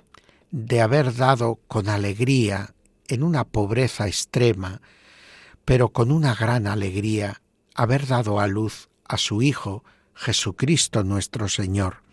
de 0.52 0.82
haber 0.82 1.16
dado 1.16 1.60
con 1.68 1.90
alegría 1.90 2.74
en 3.08 3.24
una 3.24 3.46
pobreza 3.46 4.08
extrema, 4.08 4.82
pero 5.66 5.90
con 5.90 6.12
una 6.12 6.36
gran 6.36 6.68
alegría, 6.68 7.42
haber 7.76 8.08
dado 8.08 8.40
a 8.40 8.48
luz 8.48 8.90
a 9.06 9.18
su 9.18 9.42
Hijo, 9.42 9.84
Jesucristo 10.14 11.04
nuestro 11.04 11.48
Señor, 11.48 12.04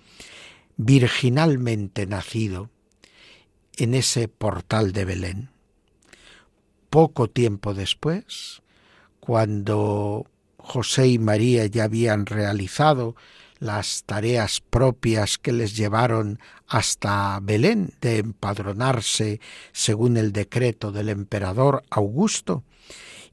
virginalmente 0.77 2.07
nacido 2.07 2.71
en 3.77 3.95
ese 3.95 4.29
portal 4.29 4.93
de 4.93 5.05
Belén. 5.05 5.51
Poco 6.91 7.29
tiempo 7.29 7.75
después, 7.75 8.63
cuando 9.21 10.27
José 10.59 11.09
y 11.09 11.19
María 11.19 11.67
ya 11.67 11.85
habían 11.85 12.27
realizado 12.27 13.17
las 13.59 14.05
tareas 14.05 14.61
propias 14.61 15.39
que 15.39 15.53
les 15.53 15.77
llevaron 15.77 16.39
hasta 16.67 17.39
Belén 17.43 17.93
de 18.01 18.19
empadronarse 18.19 19.41
según 19.73 20.17
el 20.17 20.33
decreto 20.33 20.93
del 20.93 21.09
emperador 21.09 21.83
Augusto, 21.91 22.65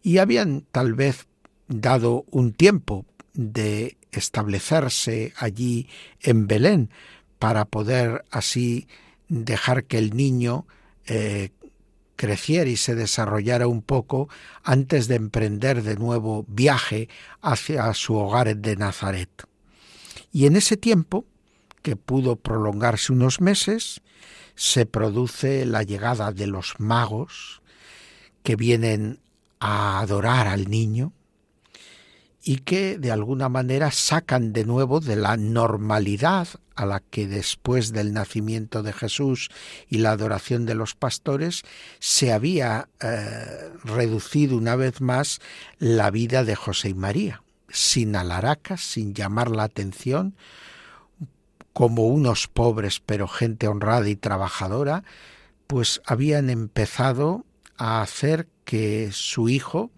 y 0.01 0.17
habían 0.17 0.65
tal 0.71 0.93
vez 0.93 1.27
dado 1.67 2.25
un 2.29 2.53
tiempo 2.53 3.05
de 3.33 3.97
establecerse 4.11 5.33
allí 5.37 5.87
en 6.21 6.47
Belén 6.47 6.89
para 7.39 7.65
poder 7.65 8.23
así 8.31 8.87
dejar 9.33 9.85
que 9.85 9.97
el 9.97 10.15
niño 10.15 10.65
eh, 11.05 11.49
creciera 12.15 12.69
y 12.69 12.77
se 12.77 12.95
desarrollara 12.95 13.67
un 13.67 13.81
poco 13.81 14.29
antes 14.63 15.07
de 15.07 15.15
emprender 15.15 15.83
de 15.83 15.95
nuevo 15.95 16.45
viaje 16.47 17.09
hacia 17.41 17.93
su 17.93 18.15
hogar 18.15 18.55
de 18.55 18.75
Nazaret. 18.75 19.29
Y 20.31 20.45
en 20.45 20.55
ese 20.55 20.77
tiempo, 20.77 21.25
que 21.81 21.95
pudo 21.95 22.35
prolongarse 22.37 23.11
unos 23.11 23.41
meses, 23.41 24.01
se 24.55 24.85
produce 24.85 25.65
la 25.65 25.83
llegada 25.83 26.31
de 26.31 26.47
los 26.47 26.75
magos 26.79 27.61
que 28.43 28.55
vienen 28.55 29.19
a 29.59 29.99
adorar 29.99 30.47
al 30.47 30.69
niño 30.69 31.13
y 32.43 32.57
que 32.57 32.97
de 32.97 33.11
alguna 33.11 33.47
manera 33.47 33.89
sacan 33.91 34.51
de 34.51 34.65
nuevo 34.65 34.99
de 34.99 35.15
la 35.15 35.37
normalidad 35.37 36.49
a 36.75 36.85
la 36.85 36.99
que 36.99 37.25
después 37.25 37.93
del 37.93 38.13
nacimiento 38.13 38.83
de 38.83 38.91
Jesús 38.91 39.49
y 39.87 39.99
la 39.99 40.11
adoración 40.11 40.65
de 40.65 40.75
los 40.75 40.93
pastores 40.93 41.63
se 41.99 42.33
había 42.33 42.89
eh, 42.99 43.71
reducido 43.85 44.57
una 44.57 44.75
vez 44.75 44.99
más 44.99 45.39
la 45.79 46.11
vida 46.11 46.43
de 46.43 46.55
José 46.55 46.89
y 46.89 46.93
María 46.93 47.43
sin 47.69 48.15
alaracas, 48.15 48.81
sin 48.81 49.13
llamar 49.13 49.49
la 49.49 49.63
atención, 49.63 50.35
como 51.71 52.07
unos 52.07 52.47
pobres 52.47 53.01
pero 53.03 53.27
gente 53.27 53.67
honrada 53.67 54.07
y 54.09 54.15
trabajadora, 54.15 55.03
pues 55.65 56.01
habían 56.05 56.49
empezado 56.49 57.45
a 57.77 58.01
hacer 58.01 58.47
que 58.63 59.09
su 59.11 59.49
hijo 59.49 59.89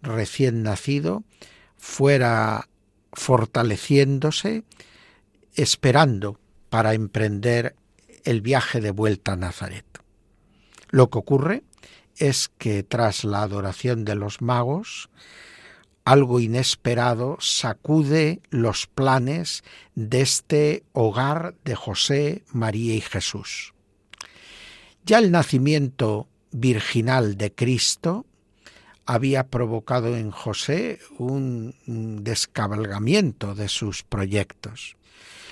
recién 0.00 0.62
nacido 0.62 1.24
fuera 1.84 2.70
fortaleciéndose, 3.12 4.64
esperando 5.54 6.40
para 6.70 6.94
emprender 6.94 7.76
el 8.24 8.40
viaje 8.40 8.80
de 8.80 8.90
vuelta 8.90 9.34
a 9.34 9.36
Nazaret. 9.36 9.84
Lo 10.88 11.10
que 11.10 11.18
ocurre 11.18 11.62
es 12.16 12.48
que 12.56 12.84
tras 12.84 13.22
la 13.24 13.42
adoración 13.42 14.06
de 14.06 14.14
los 14.14 14.40
magos, 14.40 15.10
algo 16.06 16.40
inesperado 16.40 17.36
sacude 17.38 18.40
los 18.48 18.86
planes 18.86 19.62
de 19.94 20.22
este 20.22 20.84
hogar 20.94 21.54
de 21.64 21.74
José, 21.74 22.44
María 22.50 22.94
y 22.94 23.02
Jesús. 23.02 23.74
Ya 25.04 25.18
el 25.18 25.30
nacimiento 25.30 26.28
virginal 26.50 27.36
de 27.36 27.54
Cristo 27.54 28.24
había 29.06 29.48
provocado 29.48 30.16
en 30.16 30.30
José 30.30 30.98
un 31.18 31.74
descabalgamiento 32.22 33.54
de 33.54 33.68
sus 33.68 34.02
proyectos. 34.02 34.96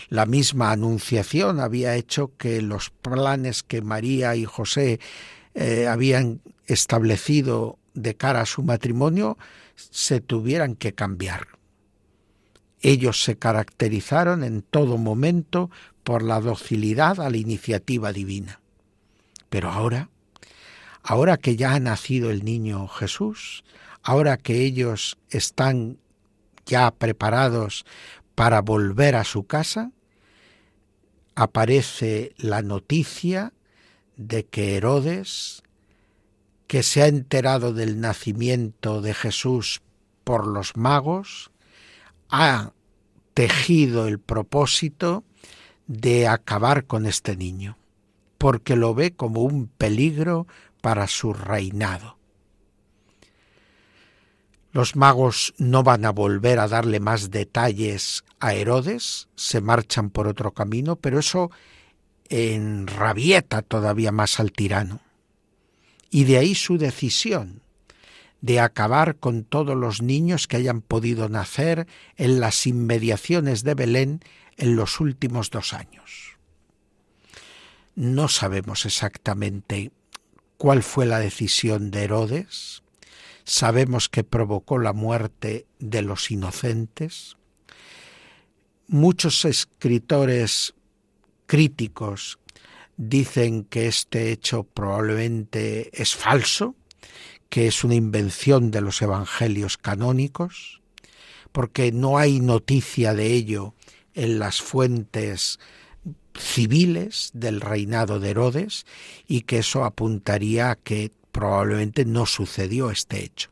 La 0.08 0.26
misma 0.26 0.72
anunciación 0.72 1.60
había 1.60 1.96
hecho 1.96 2.32
que 2.36 2.60
los 2.60 2.90
planes 2.90 3.62
que 3.62 3.80
María 3.80 4.36
y 4.36 4.44
José 4.44 5.00
eh, 5.54 5.86
habían 5.86 6.40
establecido 6.66 7.78
de 7.94 8.14
cara 8.14 8.42
a 8.42 8.46
su 8.46 8.62
matrimonio 8.62 9.38
se 9.74 10.20
tuvieran 10.20 10.76
que 10.76 10.92
cambiar. 10.92 11.48
Ellos 12.80 13.22
se 13.22 13.36
caracterizaron 13.36 14.44
en 14.44 14.62
todo 14.62 14.98
momento 14.98 15.70
por 16.04 16.22
la 16.22 16.40
docilidad 16.40 17.20
a 17.20 17.30
la 17.30 17.36
iniciativa 17.36 18.12
divina. 18.12 18.60
Pero 19.48 19.70
ahora, 19.70 20.10
ahora 21.02 21.36
que 21.36 21.56
ya 21.56 21.74
ha 21.74 21.80
nacido 21.80 22.30
el 22.30 22.44
niño 22.44 22.88
Jesús, 22.88 23.64
ahora 24.02 24.36
que 24.36 24.60
ellos 24.60 25.18
están 25.30 25.98
ya 26.66 26.90
preparados 26.90 27.84
para 28.34 28.60
volver 28.60 29.16
a 29.16 29.24
su 29.24 29.44
casa, 29.46 29.92
aparece 31.34 32.32
la 32.36 32.62
noticia 32.62 33.52
de 34.16 34.44
que 34.44 34.76
Herodes 34.76 35.62
que 36.72 36.82
se 36.82 37.02
ha 37.02 37.06
enterado 37.06 37.74
del 37.74 38.00
nacimiento 38.00 39.02
de 39.02 39.12
Jesús 39.12 39.82
por 40.24 40.46
los 40.46 40.74
magos, 40.74 41.50
ha 42.30 42.72
tejido 43.34 44.08
el 44.08 44.18
propósito 44.18 45.22
de 45.86 46.26
acabar 46.26 46.86
con 46.86 47.04
este 47.04 47.36
niño, 47.36 47.76
porque 48.42 48.74
lo 48.74 48.92
ve 48.92 49.12
como 49.14 49.42
un 49.42 49.68
peligro 49.68 50.48
para 50.80 51.06
su 51.06 51.32
reinado. 51.32 52.18
Los 54.72 54.96
magos 54.96 55.54
no 55.58 55.84
van 55.84 56.04
a 56.04 56.10
volver 56.10 56.58
a 56.58 56.66
darle 56.66 56.98
más 56.98 57.30
detalles 57.30 58.24
a 58.40 58.54
Herodes, 58.54 59.28
se 59.36 59.60
marchan 59.60 60.10
por 60.10 60.26
otro 60.26 60.50
camino, 60.50 60.96
pero 60.96 61.20
eso 61.20 61.52
enrabieta 62.30 63.62
todavía 63.62 64.10
más 64.10 64.40
al 64.40 64.50
tirano 64.50 64.98
y 66.10 66.24
de 66.24 66.38
ahí 66.38 66.56
su 66.56 66.78
decisión 66.78 67.62
de 68.40 68.58
acabar 68.58 69.18
con 69.18 69.44
todos 69.44 69.76
los 69.76 70.02
niños 70.02 70.48
que 70.48 70.56
hayan 70.56 70.80
podido 70.80 71.28
nacer 71.28 71.86
en 72.16 72.40
las 72.40 72.66
inmediaciones 72.66 73.62
de 73.62 73.74
Belén 73.74 74.20
en 74.56 74.74
los 74.74 74.98
últimos 74.98 75.50
dos 75.50 75.74
años. 75.74 76.31
No 77.94 78.28
sabemos 78.28 78.86
exactamente 78.86 79.92
cuál 80.56 80.82
fue 80.82 81.04
la 81.04 81.18
decisión 81.18 81.90
de 81.90 82.04
Herodes. 82.04 82.82
Sabemos 83.44 84.08
que 84.08 84.24
provocó 84.24 84.78
la 84.78 84.92
muerte 84.92 85.66
de 85.78 86.00
los 86.02 86.30
inocentes. 86.30 87.36
Muchos 88.86 89.44
escritores 89.44 90.74
críticos 91.46 92.38
dicen 92.96 93.64
que 93.64 93.88
este 93.88 94.32
hecho 94.32 94.64
probablemente 94.64 95.90
es 95.92 96.14
falso, 96.14 96.74
que 97.50 97.66
es 97.66 97.84
una 97.84 97.94
invención 97.94 98.70
de 98.70 98.80
los 98.80 99.02
evangelios 99.02 99.76
canónicos, 99.76 100.80
porque 101.50 101.92
no 101.92 102.16
hay 102.16 102.40
noticia 102.40 103.12
de 103.12 103.32
ello 103.32 103.74
en 104.14 104.38
las 104.38 104.62
fuentes 104.62 105.58
civiles 106.38 107.30
del 107.34 107.60
reinado 107.60 108.20
de 108.20 108.30
Herodes 108.30 108.86
y 109.26 109.42
que 109.42 109.58
eso 109.58 109.84
apuntaría 109.84 110.70
a 110.70 110.76
que 110.76 111.12
probablemente 111.30 112.04
no 112.04 112.26
sucedió 112.26 112.90
este 112.90 113.24
hecho. 113.24 113.50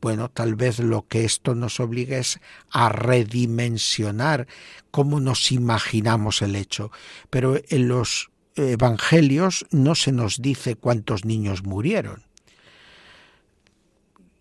Bueno, 0.00 0.30
tal 0.30 0.54
vez 0.54 0.78
lo 0.78 1.06
que 1.06 1.24
esto 1.24 1.54
nos 1.54 1.80
obliga 1.80 2.18
es 2.18 2.38
a 2.70 2.88
redimensionar 2.88 4.46
cómo 4.90 5.20
nos 5.20 5.50
imaginamos 5.52 6.40
el 6.42 6.56
hecho, 6.56 6.90
pero 7.30 7.60
en 7.68 7.88
los 7.88 8.30
evangelios 8.54 9.66
no 9.70 9.94
se 9.94 10.12
nos 10.12 10.40
dice 10.40 10.76
cuántos 10.76 11.24
niños 11.24 11.64
murieron 11.64 12.26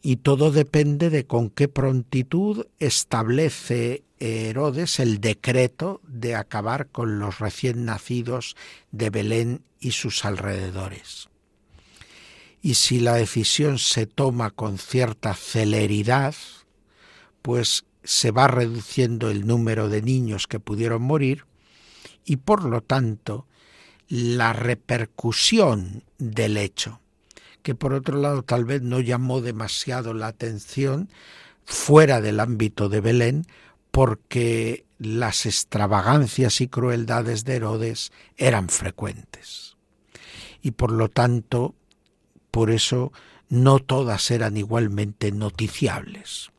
y 0.05 0.17
todo 0.17 0.51
depende 0.51 1.09
de 1.09 1.25
con 1.25 1.49
qué 1.49 1.67
prontitud 1.67 2.67
establece 2.77 4.03
Herodes 4.25 4.99
el 4.99 5.19
decreto 5.21 6.01
de 6.03 6.35
acabar 6.35 6.87
con 6.87 7.19
los 7.19 7.39
recién 7.39 7.85
nacidos 7.85 8.55
de 8.91 9.09
Belén 9.09 9.63
y 9.79 9.91
sus 9.91 10.25
alrededores. 10.25 11.29
Y 12.61 12.75
si 12.75 12.99
la 12.99 13.13
decisión 13.13 13.77
se 13.77 14.07
toma 14.07 14.49
con 14.49 14.77
cierta 14.77 15.33
celeridad, 15.33 16.35
pues 17.41 17.85
se 18.03 18.31
va 18.31 18.47
reduciendo 18.47 19.29
el 19.29 19.45
número 19.45 19.89
de 19.89 20.01
niños 20.01 20.47
que 20.47 20.59
pudieron 20.59 21.01
morir 21.01 21.45
y 22.23 22.37
por 22.37 22.63
lo 22.63 22.81
tanto 22.81 23.47
la 24.07 24.53
repercusión 24.53 26.03
del 26.17 26.57
hecho 26.57 27.01
que 27.65 27.73
por 27.73 27.93
otro 27.93 28.19
lado 28.19 28.43
tal 28.43 28.63
vez 28.63 28.83
no 28.83 28.99
llamó 28.99 29.41
demasiado 29.41 30.13
la 30.13 30.27
atención 30.27 31.09
fuera 31.65 32.21
del 32.21 32.39
ámbito 32.39 32.89
de 32.89 33.01
Belén, 33.01 33.47
porque 33.95 34.85
las 34.97 35.45
extravagancias 35.45 36.59
y 36.59 36.67
crueldades 36.67 37.45
de 37.45 37.55
Herodes 37.55 38.11
eran 38.35 38.67
frecuentes. 38.67 39.77
Y 40.61 40.71
por 40.71 40.91
lo 40.91 41.07
tanto, 41.07 41.75
por 42.51 42.71
eso 42.71 43.13
no 43.47 43.79
todas 43.79 44.31
eran 44.31 44.57
igualmente 44.57 45.31
noticiables. 45.31 46.51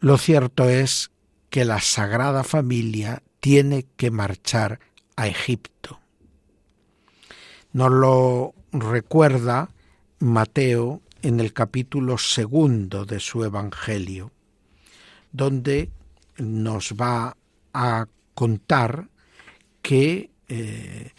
Lo 0.00 0.18
cierto 0.18 0.68
es 0.68 1.12
que 1.48 1.64
la 1.64 1.80
Sagrada 1.80 2.42
Familia 2.42 3.22
tiene 3.38 3.86
que 3.96 4.10
marchar 4.10 4.80
a 5.14 5.28
Egipto. 5.28 6.00
Nos 7.72 7.92
lo 7.92 8.52
recuerda 8.72 9.70
Mateo 10.18 11.02
en 11.22 11.38
el 11.38 11.52
capítulo 11.52 12.18
segundo 12.18 13.04
de 13.04 13.20
su 13.20 13.44
Evangelio, 13.44 14.32
donde 15.34 15.90
nos 16.38 16.94
va 16.94 17.36
a 17.72 18.06
contar 18.34 19.08
que 19.82 20.30
eh, 20.48 21.10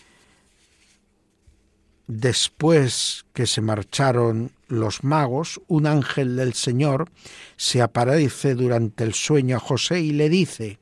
después 2.08 3.26
que 3.34 3.46
se 3.46 3.62
marcharon 3.62 4.52
los 4.70 5.04
magos, 5.04 5.62
un 5.68 5.86
ángel 5.86 6.38
del 6.38 6.54
Señor 6.54 7.12
se 7.58 7.82
aparece 7.82 8.56
durante 8.56 9.04
el 9.04 9.14
sueño 9.14 9.58
a 9.58 9.60
José 9.60 10.00
y 10.00 10.14
le 10.14 10.30
dice, 10.30 10.80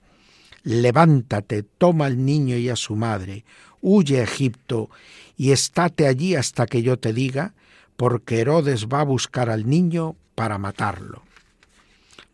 levántate, 0.64 1.64
toma 1.64 2.06
al 2.06 2.24
niño 2.24 2.56
y 2.56 2.70
a 2.70 2.76
su 2.76 2.96
madre, 2.96 3.46
huye 3.82 4.20
a 4.20 4.24
Egipto 4.24 4.92
y 5.36 5.52
estate 5.52 6.06
allí 6.06 6.36
hasta 6.36 6.68
que 6.68 6.84
yo 6.84 7.00
te 7.00 7.14
diga, 7.14 7.56
porque 7.98 8.42
Herodes 8.42 8.88
va 8.88 9.02
a 9.02 9.06
buscar 9.06 9.50
al 9.50 9.68
niño 9.68 10.16
para 10.36 10.60
matarlo. 10.60 11.24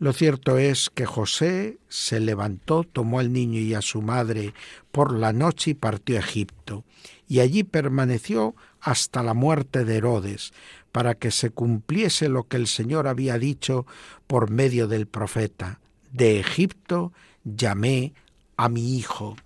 Lo 0.00 0.12
cierto 0.12 0.58
es 0.58 0.90
que 0.90 1.06
José 1.06 1.78
se 1.88 2.18
levantó, 2.18 2.82
tomó 2.82 3.20
al 3.20 3.32
niño 3.32 3.60
y 3.60 3.74
a 3.74 3.82
su 3.82 4.02
madre 4.02 4.52
por 4.90 5.16
la 5.16 5.32
noche 5.32 5.70
y 5.70 5.74
partió 5.74 6.16
a 6.16 6.20
Egipto, 6.20 6.82
y 7.28 7.38
allí 7.38 7.62
permaneció 7.62 8.56
hasta 8.80 9.22
la 9.22 9.34
muerte 9.34 9.84
de 9.84 9.98
Herodes, 9.98 10.52
para 10.90 11.14
que 11.14 11.30
se 11.30 11.50
cumpliese 11.50 12.28
lo 12.28 12.48
que 12.48 12.56
el 12.56 12.66
Señor 12.66 13.06
había 13.06 13.38
dicho 13.38 13.86
por 14.26 14.50
medio 14.50 14.88
del 14.88 15.06
profeta. 15.06 15.78
De 16.10 16.40
Egipto 16.40 17.12
llamé 17.44 18.12
a 18.56 18.68
mi 18.68 18.98
hijo 18.98 19.36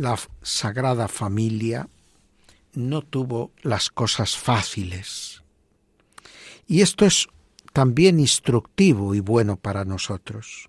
la 0.00 0.18
Sagrada 0.40 1.08
Familia 1.08 1.86
no 2.72 3.02
tuvo 3.02 3.52
las 3.60 3.90
cosas 3.90 4.34
fáciles. 4.34 5.42
Y 6.66 6.80
esto 6.80 7.04
es 7.04 7.28
también 7.72 8.20
instructivo 8.20 9.14
y 9.14 9.20
bueno 9.20 9.56
para 9.56 9.84
nosotros. 9.84 10.68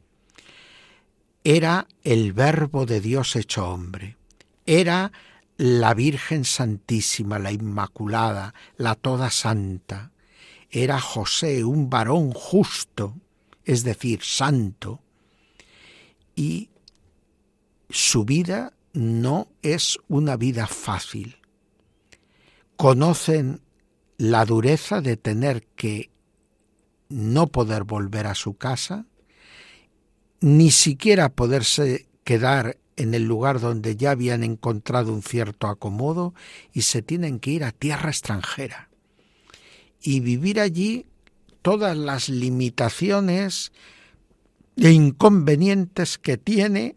Era 1.43 1.87
el 2.03 2.33
Verbo 2.33 2.85
de 2.85 3.01
Dios 3.01 3.35
hecho 3.35 3.67
hombre. 3.67 4.17
Era 4.65 5.11
la 5.57 5.93
Virgen 5.93 6.45
Santísima, 6.45 7.39
la 7.39 7.51
Inmaculada, 7.51 8.53
la 8.77 8.95
Toda 8.95 9.31
Santa. 9.31 10.11
Era 10.69 10.99
José, 10.99 11.63
un 11.63 11.89
varón 11.89 12.31
justo, 12.31 13.15
es 13.65 13.83
decir, 13.83 14.21
santo. 14.23 15.01
Y 16.35 16.69
su 17.89 18.23
vida 18.23 18.73
no 18.93 19.47
es 19.63 19.97
una 20.07 20.37
vida 20.37 20.67
fácil. 20.67 21.37
Conocen 22.77 23.61
la 24.17 24.45
dureza 24.45 25.01
de 25.01 25.17
tener 25.17 25.63
que 25.75 26.10
no 27.11 27.47
poder 27.47 27.83
volver 27.83 28.27
a 28.27 28.35
su 28.35 28.55
casa, 28.55 29.05
ni 30.39 30.71
siquiera 30.71 31.29
poderse 31.29 32.07
quedar 32.23 32.77
en 32.95 33.13
el 33.13 33.25
lugar 33.25 33.59
donde 33.59 33.95
ya 33.95 34.11
habían 34.11 34.43
encontrado 34.43 35.13
un 35.13 35.21
cierto 35.21 35.67
acomodo 35.67 36.33
y 36.73 36.83
se 36.83 37.01
tienen 37.01 37.39
que 37.39 37.51
ir 37.51 37.63
a 37.63 37.71
tierra 37.71 38.09
extranjera. 38.09 38.89
Y 40.01 40.19
vivir 40.19 40.59
allí 40.59 41.05
todas 41.61 41.95
las 41.95 42.29
limitaciones 42.29 43.71
e 44.77 44.91
inconvenientes 44.91 46.17
que 46.17 46.37
tiene 46.37 46.95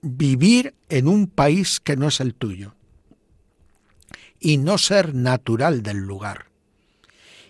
vivir 0.00 0.74
en 0.88 1.08
un 1.08 1.26
país 1.26 1.80
que 1.80 1.96
no 1.96 2.08
es 2.08 2.20
el 2.20 2.34
tuyo 2.34 2.74
y 4.38 4.58
no 4.58 4.78
ser 4.78 5.14
natural 5.14 5.82
del 5.82 5.98
lugar 5.98 6.47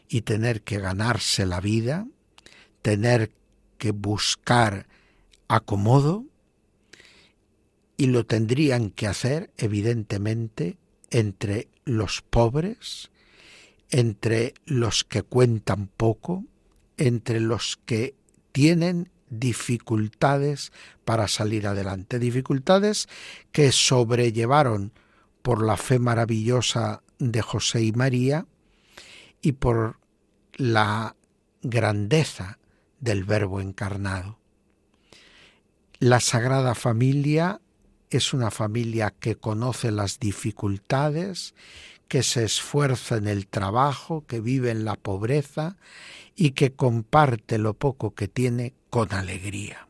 y 0.08 0.22
tener 0.22 0.62
que 0.62 0.78
ganarse 0.78 1.46
la 1.46 1.60
vida, 1.60 2.06
tener 2.82 3.30
que 3.76 3.92
buscar 3.92 4.86
acomodo 5.48 6.24
y 7.96 8.06
lo 8.06 8.24
tendrían 8.26 8.90
que 8.90 9.06
hacer 9.06 9.50
evidentemente 9.56 10.78
entre 11.10 11.68
los 11.84 12.22
pobres, 12.22 13.10
entre 13.90 14.54
los 14.66 15.04
que 15.04 15.22
cuentan 15.22 15.88
poco, 15.88 16.44
entre 16.96 17.40
los 17.40 17.78
que 17.84 18.14
tienen 18.52 19.10
dificultades 19.30 20.72
para 21.04 21.28
salir 21.28 21.66
adelante, 21.66 22.18
dificultades 22.18 23.08
que 23.52 23.72
sobrellevaron 23.72 24.92
por 25.42 25.64
la 25.64 25.76
fe 25.76 25.98
maravillosa 25.98 27.02
de 27.18 27.42
José 27.42 27.82
y 27.82 27.92
María 27.92 28.46
y 29.40 29.52
por 29.52 29.98
la 30.54 31.16
grandeza 31.62 32.58
del 33.00 33.24
Verbo 33.24 33.60
encarnado. 33.60 34.38
La 36.00 36.20
Sagrada 36.20 36.74
Familia 36.74 37.60
es 38.10 38.32
una 38.32 38.50
familia 38.50 39.14
que 39.18 39.36
conoce 39.36 39.90
las 39.90 40.18
dificultades, 40.18 41.54
que 42.08 42.22
se 42.22 42.44
esfuerza 42.44 43.16
en 43.16 43.28
el 43.28 43.46
trabajo, 43.46 44.24
que 44.26 44.40
vive 44.40 44.70
en 44.70 44.84
la 44.84 44.96
pobreza 44.96 45.76
y 46.34 46.52
que 46.52 46.72
comparte 46.72 47.58
lo 47.58 47.74
poco 47.74 48.14
que 48.14 48.28
tiene 48.28 48.74
con 48.90 49.12
alegría. 49.12 49.88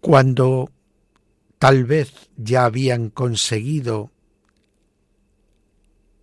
Cuando 0.00 0.70
tal 1.58 1.84
vez 1.84 2.12
ya 2.36 2.66
habían 2.66 3.08
conseguido 3.08 4.10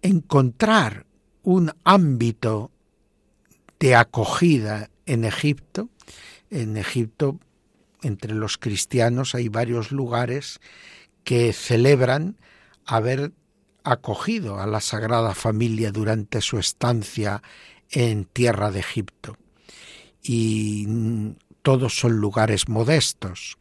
encontrar 0.01 1.05
un 1.43 1.71
ámbito 1.83 2.71
de 3.79 3.95
acogida 3.95 4.89
en 5.05 5.25
Egipto, 5.25 5.89
en 6.49 6.77
Egipto 6.77 7.39
entre 8.01 8.33
los 8.33 8.57
cristianos 8.57 9.35
hay 9.35 9.49
varios 9.49 9.91
lugares 9.91 10.59
que 11.23 11.53
celebran 11.53 12.37
haber 12.85 13.31
acogido 13.83 14.59
a 14.59 14.67
la 14.67 14.81
Sagrada 14.81 15.33
Familia 15.33 15.91
durante 15.91 16.41
su 16.41 16.57
estancia 16.59 17.41
en 17.89 18.25
tierra 18.25 18.71
de 18.71 18.79
Egipto. 18.79 19.37
Y 20.23 20.87
todos 21.61 21.97
son 21.97 22.17
lugares 22.17 22.69
modestos, 22.69 23.57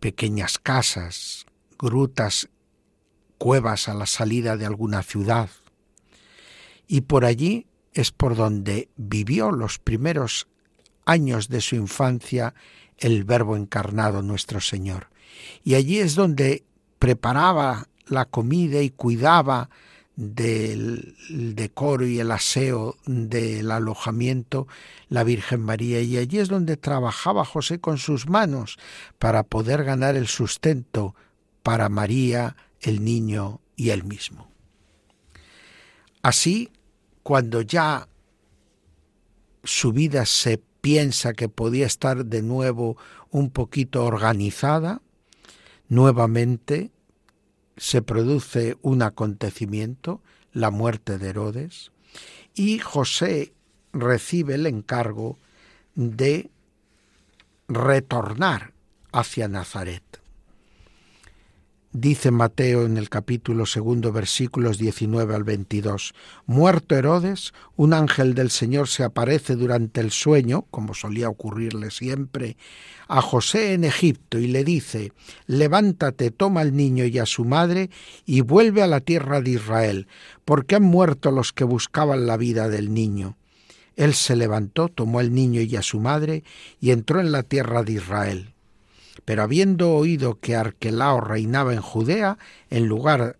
pequeñas 0.00 0.58
casas, 0.58 1.46
grutas, 1.78 2.48
cuevas 3.44 3.90
a 3.90 3.94
la 3.94 4.06
salida 4.06 4.56
de 4.56 4.64
alguna 4.64 5.02
ciudad. 5.02 5.50
Y 6.88 7.02
por 7.02 7.26
allí 7.26 7.66
es 7.92 8.10
por 8.10 8.36
donde 8.36 8.88
vivió 8.96 9.50
los 9.50 9.78
primeros 9.78 10.46
años 11.04 11.50
de 11.50 11.60
su 11.60 11.76
infancia 11.76 12.54
el 12.96 13.24
Verbo 13.24 13.54
encarnado 13.54 14.22
nuestro 14.22 14.62
Señor. 14.62 15.08
Y 15.62 15.74
allí 15.74 15.98
es 15.98 16.14
donde 16.14 16.64
preparaba 16.98 17.88
la 18.06 18.24
comida 18.24 18.80
y 18.80 18.88
cuidaba 18.88 19.68
del 20.16 21.14
decoro 21.28 22.06
y 22.06 22.20
el 22.20 22.30
aseo 22.30 22.96
del 23.04 23.72
alojamiento 23.72 24.68
la 25.10 25.22
Virgen 25.22 25.60
María 25.60 26.00
y 26.00 26.16
allí 26.16 26.38
es 26.38 26.48
donde 26.48 26.78
trabajaba 26.78 27.44
José 27.44 27.78
con 27.78 27.98
sus 27.98 28.26
manos 28.26 28.78
para 29.18 29.42
poder 29.42 29.84
ganar 29.84 30.16
el 30.16 30.28
sustento 30.28 31.14
para 31.62 31.90
María, 31.90 32.56
el 32.88 33.04
niño 33.04 33.60
y 33.76 33.90
él 33.90 34.04
mismo. 34.04 34.48
Así, 36.22 36.70
cuando 37.22 37.60
ya 37.60 38.08
su 39.62 39.92
vida 39.92 40.26
se 40.26 40.58
piensa 40.80 41.32
que 41.32 41.48
podía 41.48 41.86
estar 41.86 42.26
de 42.26 42.42
nuevo 42.42 42.96
un 43.30 43.50
poquito 43.50 44.04
organizada, 44.04 45.00
nuevamente 45.88 46.90
se 47.76 48.02
produce 48.02 48.76
un 48.82 49.02
acontecimiento, 49.02 50.20
la 50.52 50.70
muerte 50.70 51.18
de 51.18 51.30
Herodes, 51.30 51.90
y 52.54 52.78
José 52.78 53.52
recibe 53.92 54.54
el 54.54 54.66
encargo 54.66 55.38
de 55.94 56.50
retornar 57.68 58.72
hacia 59.12 59.48
Nazaret. 59.48 60.13
Dice 61.96 62.32
Mateo 62.32 62.86
en 62.86 62.96
el 62.96 63.08
capítulo 63.08 63.66
segundo, 63.66 64.10
versículos 64.10 64.78
19 64.78 65.32
al 65.32 65.44
22. 65.44 66.12
Muerto 66.44 66.96
Herodes, 66.96 67.54
un 67.76 67.94
ángel 67.94 68.34
del 68.34 68.50
Señor 68.50 68.88
se 68.88 69.04
aparece 69.04 69.54
durante 69.54 70.00
el 70.00 70.10
sueño, 70.10 70.66
como 70.72 70.94
solía 70.94 71.28
ocurrirle 71.28 71.92
siempre, 71.92 72.56
a 73.06 73.20
José 73.20 73.74
en 73.74 73.84
Egipto 73.84 74.40
y 74.40 74.48
le 74.48 74.64
dice, 74.64 75.12
levántate, 75.46 76.32
toma 76.32 76.62
al 76.62 76.74
niño 76.74 77.04
y 77.04 77.20
a 77.20 77.26
su 77.26 77.44
madre 77.44 77.90
y 78.26 78.40
vuelve 78.40 78.82
a 78.82 78.88
la 78.88 78.98
tierra 78.98 79.40
de 79.40 79.50
Israel, 79.50 80.08
porque 80.44 80.74
han 80.74 80.82
muerto 80.82 81.30
los 81.30 81.52
que 81.52 81.62
buscaban 81.62 82.26
la 82.26 82.36
vida 82.36 82.68
del 82.68 82.92
niño. 82.92 83.36
Él 83.94 84.14
se 84.14 84.34
levantó, 84.34 84.88
tomó 84.88 85.20
al 85.20 85.32
niño 85.32 85.60
y 85.60 85.76
a 85.76 85.82
su 85.82 86.00
madre 86.00 86.42
y 86.80 86.90
entró 86.90 87.20
en 87.20 87.30
la 87.30 87.44
tierra 87.44 87.84
de 87.84 87.92
Israel. 87.92 88.53
Pero 89.24 89.42
habiendo 89.42 89.92
oído 89.92 90.40
que 90.40 90.56
Arquelao 90.56 91.20
reinaba 91.20 91.72
en 91.72 91.80
Judea, 91.80 92.38
en 92.70 92.86
lugar 92.86 93.38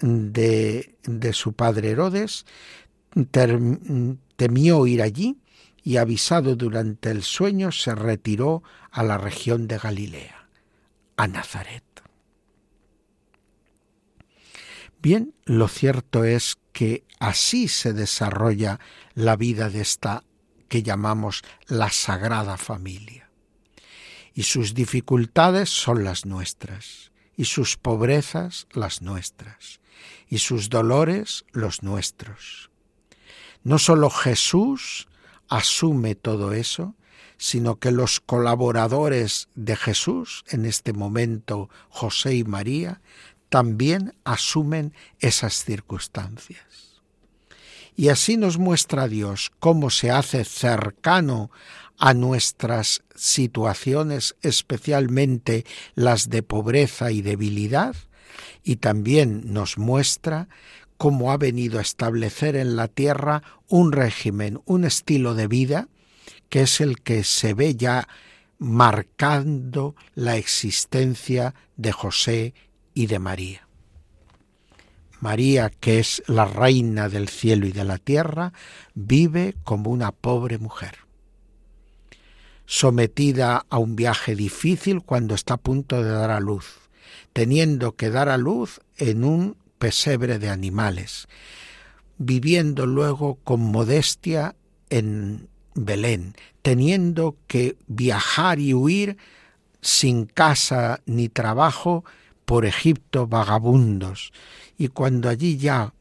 de, 0.00 0.96
de 1.04 1.32
su 1.32 1.52
padre 1.52 1.90
Herodes, 1.90 2.46
temió 4.36 4.86
ir 4.86 5.02
allí 5.02 5.38
y 5.82 5.98
avisado 5.98 6.56
durante 6.56 7.10
el 7.10 7.22
sueño 7.22 7.70
se 7.70 7.94
retiró 7.94 8.62
a 8.90 9.02
la 9.02 9.18
región 9.18 9.68
de 9.68 9.78
Galilea, 9.78 10.48
a 11.16 11.28
Nazaret. 11.28 11.84
Bien, 15.00 15.34
lo 15.44 15.68
cierto 15.68 16.24
es 16.24 16.56
que 16.72 17.04
así 17.20 17.68
se 17.68 17.92
desarrolla 17.92 18.80
la 19.14 19.36
vida 19.36 19.68
de 19.68 19.82
esta 19.82 20.24
que 20.68 20.82
llamamos 20.82 21.42
la 21.68 21.90
Sagrada 21.90 22.56
Familia 22.56 23.23
y 24.34 24.42
sus 24.42 24.74
dificultades 24.74 25.70
son 25.70 26.04
las 26.04 26.26
nuestras, 26.26 27.12
y 27.36 27.46
sus 27.46 27.76
pobrezas 27.76 28.66
las 28.72 29.00
nuestras, 29.00 29.80
y 30.28 30.38
sus 30.38 30.68
dolores 30.68 31.44
los 31.52 31.82
nuestros. 31.82 32.70
No 33.62 33.78
sólo 33.78 34.10
Jesús 34.10 35.08
asume 35.48 36.14
todo 36.14 36.52
eso, 36.52 36.94
sino 37.36 37.76
que 37.76 37.90
los 37.90 38.20
colaboradores 38.20 39.48
de 39.54 39.76
Jesús, 39.76 40.44
en 40.48 40.66
este 40.66 40.92
momento 40.92 41.68
José 41.88 42.34
y 42.34 42.44
María, 42.44 43.00
también 43.48 44.14
asumen 44.24 44.94
esas 45.20 45.64
circunstancias. 45.64 46.73
Y 47.96 48.08
así 48.08 48.36
nos 48.36 48.58
muestra 48.58 49.08
Dios 49.08 49.52
cómo 49.60 49.90
se 49.90 50.10
hace 50.10 50.44
cercano 50.44 51.50
a 51.98 52.12
nuestras 52.12 53.04
situaciones, 53.14 54.34
especialmente 54.42 55.64
las 55.94 56.28
de 56.28 56.42
pobreza 56.42 57.12
y 57.12 57.22
debilidad, 57.22 57.94
y 58.64 58.76
también 58.76 59.52
nos 59.52 59.78
muestra 59.78 60.48
cómo 60.96 61.32
ha 61.32 61.36
venido 61.36 61.78
a 61.78 61.82
establecer 61.82 62.56
en 62.56 62.76
la 62.76 62.88
tierra 62.88 63.42
un 63.68 63.92
régimen, 63.92 64.60
un 64.64 64.84
estilo 64.84 65.34
de 65.34 65.46
vida, 65.46 65.88
que 66.48 66.62
es 66.62 66.80
el 66.80 67.00
que 67.00 67.24
se 67.24 67.54
ve 67.54 67.76
ya 67.76 68.08
marcando 68.58 69.94
la 70.14 70.36
existencia 70.36 71.54
de 71.76 71.92
José 71.92 72.54
y 72.94 73.06
de 73.06 73.18
María. 73.18 73.63
María, 75.20 75.70
que 75.70 75.98
es 75.98 76.22
la 76.26 76.44
reina 76.44 77.08
del 77.08 77.28
cielo 77.28 77.66
y 77.66 77.72
de 77.72 77.84
la 77.84 77.98
tierra, 77.98 78.52
vive 78.94 79.54
como 79.64 79.90
una 79.90 80.12
pobre 80.12 80.58
mujer 80.58 81.04
sometida 82.66 83.66
a 83.68 83.78
un 83.78 83.96
viaje 83.96 84.34
difícil 84.34 85.02
cuando 85.02 85.34
está 85.34 85.54
a 85.54 85.58
punto 85.58 86.02
de 86.02 86.10
dar 86.10 86.30
a 86.30 86.40
luz, 86.40 86.78
teniendo 87.32 87.92
que 87.92 88.10
dar 88.10 88.28
a 88.28 88.38
luz 88.38 88.80
en 88.96 89.24
un 89.24 89.56
pesebre 89.78 90.38
de 90.38 90.48
animales, 90.48 91.28
viviendo 92.16 92.86
luego 92.86 93.38
con 93.44 93.60
modestia 93.60 94.54
en 94.90 95.48
Belén, 95.74 96.34
teniendo 96.62 97.36
que 97.46 97.76
viajar 97.86 98.60
y 98.60 98.74
huir 98.74 99.18
sin 99.80 100.24
casa 100.24 101.00
ni 101.04 101.28
trabajo 101.28 102.04
por 102.44 102.64
Egipto 102.64 103.26
vagabundos, 103.26 104.32
y 104.78 104.88
cuando 104.88 105.28
allí 105.28 105.56
ya 105.56 105.94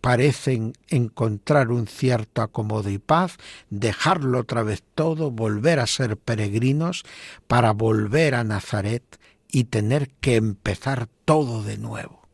parecen 0.00 0.74
encontrar 0.88 1.70
un 1.70 1.86
cierto 1.86 2.42
acomodo 2.42 2.90
y 2.90 2.98
paz, 2.98 3.38
dejarlo 3.70 4.40
otra 4.40 4.62
vez 4.62 4.82
todo, 4.94 5.30
volver 5.30 5.80
a 5.80 5.86
ser 5.86 6.18
peregrinos, 6.18 7.04
para 7.46 7.72
volver 7.72 8.34
a 8.34 8.44
Nazaret 8.44 9.18
y 9.50 9.64
tener 9.64 10.10
que 10.20 10.36
empezar 10.36 11.08
todo 11.24 11.62
de 11.62 11.78
nuevo. 11.78 12.28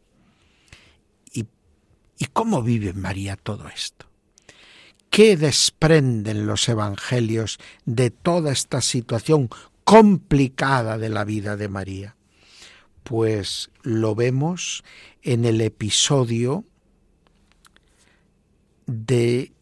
¿Y, 1.32 1.46
y 2.18 2.24
cómo 2.32 2.62
vive 2.62 2.92
María 2.92 3.36
todo 3.36 3.68
esto? 3.68 4.06
¿Qué 5.10 5.36
desprenden 5.36 6.46
los 6.46 6.68
evangelios 6.68 7.58
de 7.84 8.10
toda 8.10 8.50
esta 8.50 8.80
situación 8.80 9.48
complicada 9.84 10.98
de 10.98 11.08
la 11.08 11.24
vida 11.24 11.56
de 11.56 11.68
María? 11.68 12.16
Pues 13.02 13.70
lo 13.82 14.14
vemos 14.14 14.84
en 15.22 15.44
el 15.44 15.60
episodio 15.60 16.64
de 18.86 19.52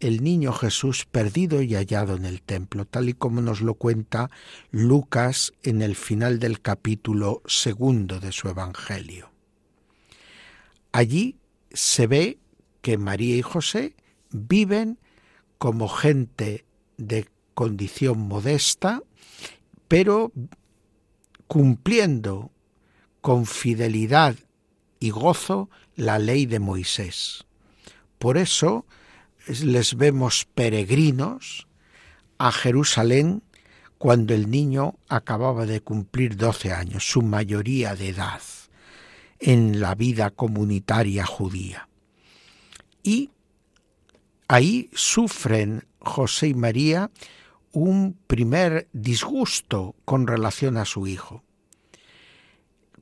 el 0.00 0.22
niño 0.22 0.52
Jesús 0.52 1.06
perdido 1.06 1.62
y 1.62 1.74
hallado 1.74 2.16
en 2.16 2.26
el 2.26 2.42
templo, 2.42 2.84
tal 2.84 3.08
y 3.08 3.14
como 3.14 3.40
nos 3.40 3.62
lo 3.62 3.74
cuenta 3.74 4.30
Lucas 4.70 5.52
en 5.62 5.80
el 5.80 5.96
final 5.96 6.38
del 6.38 6.60
capítulo 6.60 7.42
segundo 7.46 8.20
de 8.20 8.32
su 8.32 8.48
Evangelio. 8.48 9.30
Allí 10.92 11.38
se 11.72 12.06
ve 12.06 12.38
que 12.82 12.98
María 12.98 13.36
y 13.36 13.42
José 13.42 13.96
viven 14.30 14.98
como 15.58 15.88
gente 15.88 16.66
de 16.98 17.26
condición 17.54 18.18
modesta, 18.18 19.02
pero 19.88 20.32
cumpliendo 21.46 22.50
con 23.20 23.46
fidelidad 23.46 24.36
y 25.00 25.10
gozo 25.10 25.70
la 25.96 26.18
ley 26.18 26.46
de 26.46 26.60
Moisés. 26.60 27.44
Por 28.18 28.38
eso 28.38 28.86
les 29.46 29.96
vemos 29.96 30.46
peregrinos 30.54 31.66
a 32.38 32.52
Jerusalén 32.52 33.42
cuando 33.98 34.34
el 34.34 34.50
niño 34.50 34.98
acababa 35.08 35.66
de 35.66 35.80
cumplir 35.80 36.36
doce 36.36 36.72
años, 36.72 37.08
su 37.08 37.22
mayoría 37.22 37.94
de 37.94 38.10
edad 38.10 38.42
en 39.38 39.80
la 39.80 39.94
vida 39.94 40.30
comunitaria 40.30 41.26
judía. 41.26 41.88
Y 43.02 43.30
ahí 44.48 44.90
sufren 44.94 45.86
José 46.00 46.48
y 46.48 46.54
María 46.54 47.10
un 47.74 48.16
primer 48.26 48.88
disgusto 48.92 49.96
con 50.04 50.26
relación 50.26 50.76
a 50.76 50.84
su 50.84 51.06
hijo. 51.06 51.42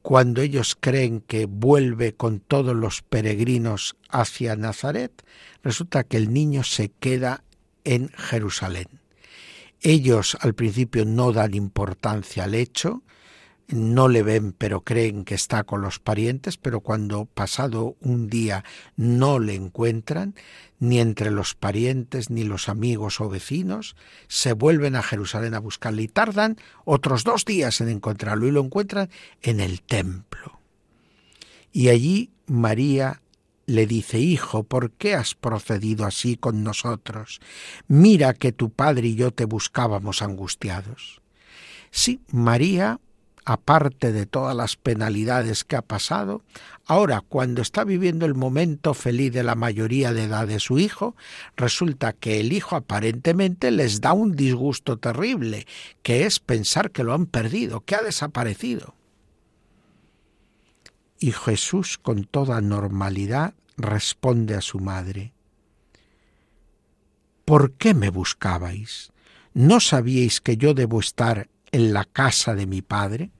Cuando 0.01 0.41
ellos 0.41 0.77
creen 0.81 1.21
que 1.21 1.47
vuelve 1.47 2.15
con 2.15 2.41
todos 2.41 2.75
los 2.75 3.03
peregrinos 3.03 3.97
hacia 4.09 4.57
Nazaret, 4.57 5.25
resulta 5.63 6.03
que 6.03 6.17
el 6.17 6.33
niño 6.33 6.65
se 6.65 6.89
queda 6.89 7.45
en 7.85 8.09
Jerusalén. 8.09 8.89
Ellos 9.81 10.37
al 10.41 10.55
principio 10.55 11.05
no 11.05 11.33
dan 11.33 11.55
importancia 11.55 12.45
al 12.45 12.55
hecho, 12.55 13.03
no 13.73 14.09
le 14.09 14.23
ven 14.23 14.53
pero 14.53 14.83
creen 14.83 15.25
que 15.25 15.35
está 15.35 15.65
con 15.65 15.81
los 15.81 15.99
parientes, 15.99 16.57
pero 16.57 16.81
cuando 16.81 17.27
pasado 17.27 17.97
un 18.01 18.29
día 18.29 18.65
no 18.97 19.39
le 19.39 19.55
encuentran, 19.55 20.35
ni 20.79 20.99
entre 21.01 21.31
los 21.31 21.55
parientes, 21.55 22.31
ni 22.31 22.45
los 22.45 22.69
amigos 22.69 23.21
o 23.21 23.29
vecinos, 23.29 23.97
se 24.29 24.53
vuelven 24.53 24.97
a 24.97 25.03
Jerusalén 25.03 25.55
a 25.55 25.61
buscarle 25.61 26.03
y 26.03 26.09
tardan 26.09 26.57
otros 26.85 27.25
dos 27.25 27.45
días 27.45 27.81
en 27.81 27.89
encontrarlo 27.89 28.47
y 28.47 28.51
lo 28.51 28.61
encuentran 28.61 29.09
en 29.43 29.61
el 29.61 29.83
templo. 29.83 30.61
Y 31.73 31.89
allí 31.89 32.31
María 32.47 33.23
le 33.67 33.87
dice, 33.87 34.19
Hijo, 34.19 34.65
¿por 34.65 34.91
qué 34.91 35.15
has 35.15 35.35
procedido 35.35 36.05
así 36.05 36.37
con 36.37 36.63
nosotros? 36.63 37.41
Mira 37.87 38.35
que 38.35 38.53
tu 38.53 38.71
padre 38.71 39.09
y 39.09 39.15
yo 39.15 39.31
te 39.31 39.45
buscábamos 39.45 40.21
angustiados. 40.21 41.23
Sí, 41.91 42.21
María 42.31 43.01
aparte 43.45 44.13
de 44.13 44.27
todas 44.27 44.57
las 44.57 44.77
penalidades 44.77 45.65
que 45.65 45.77
ha 45.77 45.83
pasado, 45.83 46.43
ahora 46.87 47.21
cuando 47.21 47.63
está 47.63 47.85
viviendo 47.85 48.27
el 48.27 48.35
momento 48.35 48.95
feliz 48.95 49.33
de 49.33 49.43
la 49.43 49.55
mayoría 49.55 50.13
de 50.13 50.25
edad 50.25 50.47
de 50.47 50.61
su 50.61 50.79
hijo, 50.79 51.17
resulta 51.57 52.13
que 52.13 52.41
el 52.41 52.53
hijo 52.53 52.77
aparentemente 52.77 53.71
les 53.71 54.01
da 54.01 54.13
un 54.13 54.37
disgusto 54.37 54.99
terrible, 54.99 55.67
que 56.03 56.27
es 56.27 56.41
pensar 56.41 56.91
que 56.91 57.05
lo 57.05 57.15
han 57.15 57.27
perdido, 57.27 57.81
que 57.81 57.97
ha 57.97 58.03
desaparecido. 58.03 58.95
Y 61.19 61.33
Jesús 61.33 61.99
con 61.99 62.25
toda 62.25 62.61
normalidad 62.61 63.55
responde 63.77 64.55
a 64.55 64.61
su 64.61 64.81
madre, 64.81 65.33
¿Por 67.45 67.73
qué 67.73 67.93
me 67.93 68.11
buscabais? 68.11 69.13
¿No 69.53 69.81
sabíais 69.81 70.41
que 70.41 70.57
yo 70.57 70.75
debo 70.75 71.01
estar 71.01 71.49
en 71.73 71.93
la 71.93 72.05
casa 72.05 72.55
de 72.55 72.67
mi 72.67 72.83
padre 72.83 73.31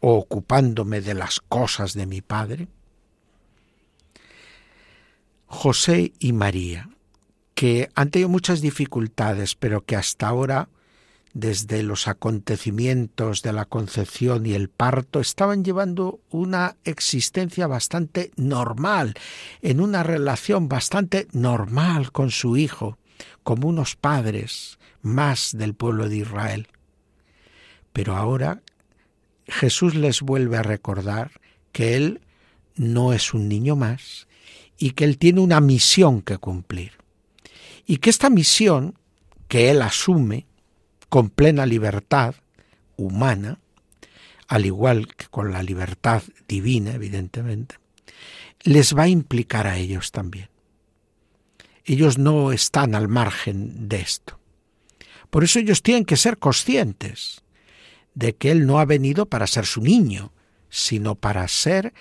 o 0.00 0.16
ocupándome 0.16 1.00
de 1.00 1.14
las 1.14 1.40
cosas 1.40 1.94
de 1.94 2.06
mi 2.06 2.20
padre? 2.20 2.68
José 5.46 6.12
y 6.18 6.32
María, 6.32 6.88
que 7.54 7.90
han 7.94 8.10
tenido 8.10 8.28
muchas 8.28 8.62
dificultades, 8.62 9.54
pero 9.54 9.84
que 9.84 9.96
hasta 9.96 10.26
ahora, 10.26 10.68
desde 11.34 11.82
los 11.82 12.08
acontecimientos 12.08 13.42
de 13.42 13.52
la 13.52 13.66
concepción 13.66 14.46
y 14.46 14.54
el 14.54 14.70
parto, 14.70 15.20
estaban 15.20 15.62
llevando 15.62 16.20
una 16.30 16.76
existencia 16.84 17.66
bastante 17.66 18.32
normal, 18.36 19.14
en 19.60 19.80
una 19.80 20.02
relación 20.02 20.68
bastante 20.68 21.28
normal 21.32 22.12
con 22.12 22.30
su 22.30 22.56
hijo, 22.56 22.98
como 23.42 23.68
unos 23.68 23.94
padres 23.94 24.78
más 25.02 25.50
del 25.56 25.74
pueblo 25.74 26.08
de 26.08 26.16
Israel. 26.16 26.68
Pero 27.92 28.16
ahora 28.16 28.62
Jesús 29.46 29.94
les 29.94 30.22
vuelve 30.22 30.56
a 30.56 30.62
recordar 30.62 31.32
que 31.72 31.96
Él 31.96 32.20
no 32.74 33.12
es 33.12 33.34
un 33.34 33.48
niño 33.48 33.76
más 33.76 34.26
y 34.78 34.92
que 34.92 35.04
Él 35.04 35.18
tiene 35.18 35.40
una 35.40 35.60
misión 35.60 36.22
que 36.22 36.38
cumplir. 36.38 36.92
Y 37.86 37.98
que 37.98 38.10
esta 38.10 38.30
misión 38.30 38.98
que 39.48 39.70
Él 39.70 39.82
asume 39.82 40.46
con 41.08 41.28
plena 41.28 41.66
libertad 41.66 42.34
humana, 42.96 43.58
al 44.48 44.66
igual 44.66 45.06
que 45.08 45.26
con 45.26 45.52
la 45.52 45.62
libertad 45.62 46.22
divina, 46.48 46.92
evidentemente, 46.92 47.76
les 48.62 48.96
va 48.96 49.04
a 49.04 49.08
implicar 49.08 49.66
a 49.66 49.76
ellos 49.76 50.12
también. 50.12 50.48
Ellos 51.84 52.16
no 52.16 52.52
están 52.52 52.94
al 52.94 53.08
margen 53.08 53.88
de 53.88 54.00
esto. 54.00 54.38
Por 55.30 55.44
eso 55.44 55.58
ellos 55.58 55.82
tienen 55.82 56.04
que 56.04 56.16
ser 56.16 56.38
conscientes 56.38 57.41
de 58.14 58.34
que 58.34 58.50
Él 58.50 58.66
no 58.66 58.78
ha 58.78 58.84
venido 58.84 59.26
para 59.26 59.46
ser 59.46 59.66
su 59.66 59.80
niño, 59.80 60.32
sino 60.68 61.14
para 61.14 61.46
ser 61.48 61.92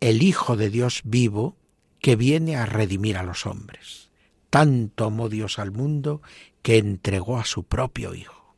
el 0.00 0.22
Hijo 0.22 0.56
de 0.56 0.70
Dios 0.70 1.02
vivo 1.04 1.56
que 2.00 2.16
viene 2.16 2.56
a 2.56 2.66
redimir 2.66 3.16
a 3.16 3.22
los 3.22 3.46
hombres. 3.46 4.10
Tanto 4.50 5.04
amó 5.04 5.28
Dios 5.28 5.58
al 5.58 5.72
mundo 5.72 6.22
que 6.62 6.78
entregó 6.78 7.38
a 7.38 7.44
su 7.44 7.64
propio 7.64 8.14
Hijo. 8.14 8.54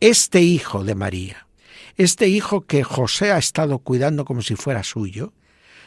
Este 0.00 0.42
Hijo 0.42 0.84
de 0.84 0.94
María, 0.94 1.46
este 1.96 2.28
Hijo 2.28 2.62
que 2.62 2.84
José 2.84 3.32
ha 3.32 3.38
estado 3.38 3.80
cuidando 3.80 4.24
como 4.24 4.42
si 4.42 4.54
fuera 4.54 4.82
suyo, 4.84 5.32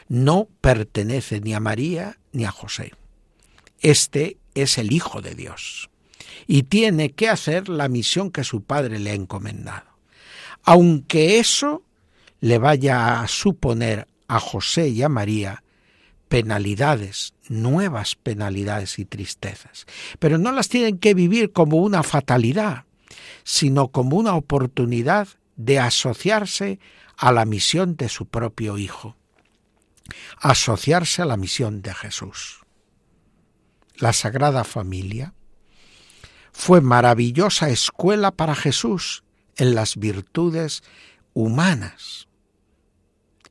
no 0.08 0.48
pertenece 0.60 1.40
ni 1.40 1.54
a 1.54 1.60
María 1.60 2.18
ni 2.32 2.44
a 2.44 2.50
José. 2.50 2.92
Este 3.80 4.36
es 4.54 4.78
el 4.78 4.92
Hijo 4.92 5.22
de 5.22 5.34
Dios 5.34 5.90
y 6.46 6.64
tiene 6.64 7.12
que 7.12 7.28
hacer 7.28 7.68
la 7.68 7.88
misión 7.88 8.30
que 8.30 8.44
su 8.44 8.62
Padre 8.62 8.98
le 8.98 9.10
ha 9.10 9.14
encomendado 9.14 9.91
aunque 10.64 11.38
eso 11.38 11.82
le 12.40 12.58
vaya 12.58 13.20
a 13.20 13.28
suponer 13.28 14.08
a 14.28 14.40
José 14.40 14.88
y 14.88 15.02
a 15.02 15.08
María 15.08 15.62
penalidades, 16.28 17.34
nuevas 17.48 18.16
penalidades 18.16 18.98
y 18.98 19.04
tristezas. 19.04 19.86
Pero 20.18 20.38
no 20.38 20.50
las 20.50 20.68
tienen 20.68 20.98
que 20.98 21.14
vivir 21.14 21.52
como 21.52 21.76
una 21.76 22.02
fatalidad, 22.02 22.84
sino 23.44 23.88
como 23.88 24.16
una 24.16 24.34
oportunidad 24.34 25.28
de 25.56 25.78
asociarse 25.78 26.78
a 27.18 27.32
la 27.32 27.44
misión 27.44 27.96
de 27.96 28.08
su 28.08 28.26
propio 28.26 28.78
Hijo, 28.78 29.16
asociarse 30.38 31.22
a 31.22 31.26
la 31.26 31.36
misión 31.36 31.82
de 31.82 31.92
Jesús. 31.92 32.60
La 33.96 34.12
Sagrada 34.12 34.64
Familia 34.64 35.34
fue 36.50 36.80
maravillosa 36.80 37.68
escuela 37.68 38.30
para 38.30 38.54
Jesús 38.54 39.21
en 39.56 39.74
las 39.74 39.96
virtudes 39.96 40.82
humanas, 41.34 42.28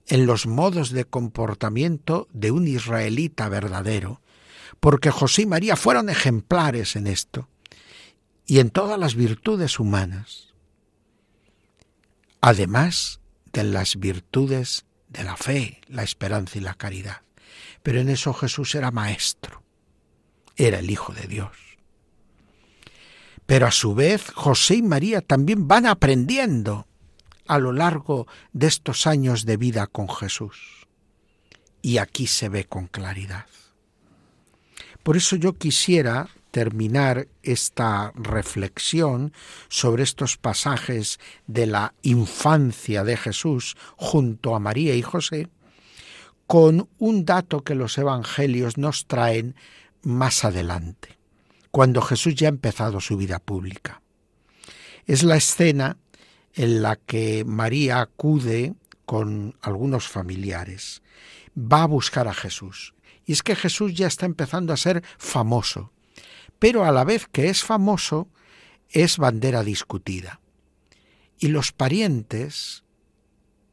en 0.08 0.26
los 0.26 0.46
modos 0.46 0.92
de 0.92 1.06
comportamiento 1.06 2.28
de 2.34 2.52
un 2.52 2.68
israelita 2.68 3.50
verdadero, 3.50 4.22
porque 4.80 5.12
José 5.12 5.44
y 5.44 5.46
María 5.46 5.76
fueron 5.76 6.10
ejemplares 6.10 6.96
en 6.96 7.08
esto 7.08 7.48
y 8.46 8.60
en 8.60 8.70
todas 8.70 9.00
las 9.00 9.16
virtudes 9.16 9.80
humanas, 9.80 10.54
además 12.42 13.22
de 13.54 13.64
las 13.64 13.98
virtudes 13.98 14.86
de 15.10 15.24
la 15.24 15.38
fe, 15.38 15.82
la 15.88 16.04
esperanza 16.04 16.58
y 16.58 16.62
la 16.62 16.74
caridad. 16.74 17.22
Pero 17.84 18.00
en 18.00 18.10
eso 18.10 18.34
Jesús 18.34 18.76
era 18.76 18.92
maestro, 18.92 19.64
era 20.56 20.80
el 20.80 20.90
Hijo 20.90 21.14
de 21.14 21.28
Dios. 21.28 21.71
Pero 23.52 23.68
a 23.68 23.72
su 23.72 23.94
vez 23.94 24.32
José 24.34 24.76
y 24.76 24.82
María 24.82 25.20
también 25.20 25.68
van 25.68 25.86
aprendiendo 25.86 26.88
a 27.48 27.60
lo 27.60 27.74
largo 27.74 28.26
de 28.54 28.68
estos 28.68 29.08
años 29.08 29.44
de 29.46 29.58
vida 29.58 29.88
con 29.88 30.08
Jesús. 30.08 30.88
Y 31.82 31.98
aquí 31.98 32.28
se 32.28 32.48
ve 32.48 32.64
con 32.64 32.88
claridad. 32.88 33.48
Por 35.04 35.18
eso 35.18 35.36
yo 35.36 35.58
quisiera 35.58 36.30
terminar 36.52 37.28
esta 37.44 38.14
reflexión 38.16 39.34
sobre 39.68 40.04
estos 40.04 40.38
pasajes 40.38 41.20
de 41.46 41.66
la 41.66 41.94
infancia 42.04 43.04
de 43.04 43.18
Jesús 43.18 43.76
junto 43.98 44.56
a 44.56 44.62
María 44.62 44.96
y 44.96 45.02
José 45.02 45.50
con 46.48 46.88
un 47.00 47.26
dato 47.26 47.66
que 47.66 47.76
los 47.76 47.98
evangelios 47.98 48.78
nos 48.78 49.08
traen 49.08 49.56
más 50.04 50.46
adelante 50.46 51.21
cuando 51.72 52.02
Jesús 52.02 52.36
ya 52.36 52.48
ha 52.48 52.50
empezado 52.50 53.00
su 53.00 53.18
vida 53.18 53.40
pública. 53.40 54.02
Es 55.06 55.24
la 55.24 55.38
escena 55.38 55.98
en 56.54 56.82
la 56.82 56.98
que 56.98 57.44
María 57.46 58.02
acude 58.02 58.76
con 59.06 59.56
algunos 59.62 60.08
familiares, 60.08 61.02
va 61.58 61.84
a 61.84 61.88
buscar 61.88 62.28
a 62.28 62.34
Jesús. 62.34 62.94
Y 63.26 63.34
es 63.34 63.44
que 63.44 63.56
Jesús 63.56 63.94
ya 63.94 64.08
está 64.08 64.26
empezando 64.26 64.74
a 64.74 64.78
ser 64.78 65.04
famoso, 65.18 65.92
pero 66.60 66.86
a 66.86 66.92
la 66.92 67.04
vez 67.04 67.28
que 67.32 67.50
es 67.50 67.64
famoso, 67.64 68.30
es 68.90 69.18
bandera 69.18 69.64
discutida. 69.64 70.42
Y 71.40 71.48
los 71.48 71.72
parientes 71.72 72.84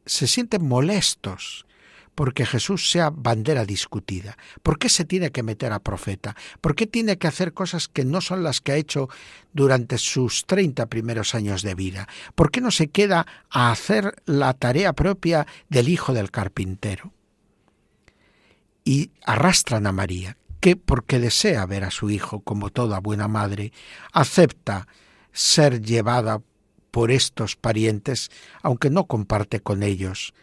se 0.05 0.27
sienten 0.27 0.67
molestos 0.67 1.65
porque 2.15 2.45
Jesús 2.45 2.91
sea 2.91 3.09
bandera 3.09 3.65
discutida. 3.65 4.37
¿Por 4.61 4.77
qué 4.77 4.89
se 4.89 5.05
tiene 5.05 5.31
que 5.31 5.43
meter 5.43 5.71
a 5.71 5.79
profeta? 5.79 6.35
¿Por 6.61 6.75
qué 6.75 6.87
tiene 6.87 7.17
que 7.17 7.27
hacer 7.27 7.53
cosas 7.53 7.87
que 7.87 8.05
no 8.05 8.21
son 8.21 8.43
las 8.43 8.61
que 8.61 8.73
ha 8.73 8.75
hecho 8.75 9.09
durante 9.53 9.97
sus 9.97 10.45
treinta 10.45 10.87
primeros 10.87 11.35
años 11.35 11.61
de 11.61 11.75
vida? 11.75 12.07
¿Por 12.35 12.51
qué 12.51 12.61
no 12.61 12.71
se 12.71 12.89
queda 12.89 13.25
a 13.49 13.71
hacer 13.71 14.21
la 14.25 14.53
tarea 14.53 14.93
propia 14.93 15.47
del 15.69 15.89
hijo 15.89 16.13
del 16.13 16.31
carpintero? 16.31 17.13
Y 18.83 19.11
arrastran 19.23 19.87
a 19.87 19.91
María, 19.91 20.37
que 20.59 20.75
porque 20.75 21.19
desea 21.19 21.65
ver 21.65 21.83
a 21.83 21.91
su 21.91 22.09
hijo 22.09 22.41
como 22.41 22.69
toda 22.69 22.99
buena 22.99 23.27
madre, 23.27 23.71
acepta 24.11 24.87
ser 25.31 25.81
llevada 25.81 26.41
por 26.91 27.11
estos 27.11 27.55
parientes, 27.55 28.29
aunque 28.61 28.89
no 28.89 29.05
comparte 29.05 29.59
con 29.59 29.83
ellos 29.83 30.33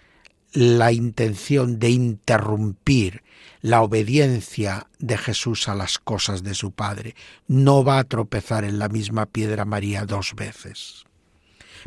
la 0.53 0.93
intención 0.93 1.79
de 1.79 1.91
interrumpir 1.91 3.23
la 3.61 3.83
obediencia 3.83 4.87
de 4.99 5.19
Jesús 5.19 5.69
a 5.69 5.75
las 5.75 5.99
cosas 5.99 6.43
de 6.43 6.55
su 6.55 6.71
Padre. 6.71 7.15
No 7.49 7.85
va 7.85 7.99
a 7.99 8.05
tropezar 8.05 8.65
en 8.65 8.79
la 8.79 8.89
misma 8.89 9.27
piedra 9.27 9.65
María 9.65 10.05
dos 10.05 10.35
veces. 10.35 11.05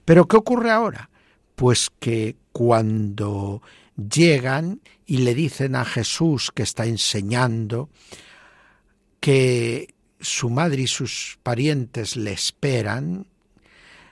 Pero 0.06 0.28
¿qué 0.28 0.38
ocurre 0.38 0.72
ahora? 0.72 1.10
Pues 1.56 1.90
que 2.00 2.36
cuando 2.52 3.62
llegan 3.96 4.82
y 5.06 5.18
le 5.20 5.34
dicen 5.34 5.76
a 5.76 5.86
Jesús 5.86 6.52
que 6.54 6.64
está 6.64 6.86
enseñando 6.86 7.90
que 9.20 9.94
su 10.20 10.50
madre 10.50 10.84
y 10.84 10.88
sus 10.88 11.40
parientes 11.44 12.16
le 12.16 12.32
esperan, 12.32 13.28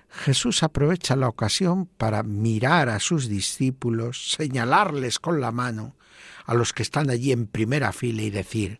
Jesús 0.09 0.63
aprovecha 0.63 1.15
la 1.15 1.27
ocasión 1.27 1.85
para 1.85 2.23
mirar 2.23 2.89
a 2.89 2.99
sus 2.99 3.27
discípulos, 3.27 4.31
señalarles 4.31 5.19
con 5.19 5.41
la 5.41 5.51
mano 5.51 5.95
a 6.45 6.53
los 6.53 6.73
que 6.73 6.83
están 6.83 7.09
allí 7.09 7.31
en 7.31 7.47
primera 7.47 7.91
fila 7.91 8.21
y 8.21 8.29
decir, 8.29 8.79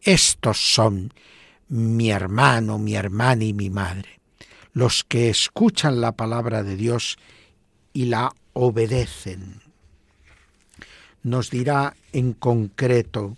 estos 0.00 0.58
son 0.58 1.12
mi 1.68 2.10
hermano, 2.10 2.78
mi 2.78 2.94
hermana 2.94 3.44
y 3.44 3.52
mi 3.52 3.70
madre, 3.70 4.20
los 4.72 5.04
que 5.04 5.28
escuchan 5.28 6.00
la 6.00 6.12
palabra 6.12 6.62
de 6.62 6.76
Dios 6.76 7.18
y 7.92 8.06
la 8.06 8.32
obedecen. 8.52 9.62
Nos 11.22 11.50
dirá 11.50 11.96
en 12.12 12.32
concreto 12.32 13.36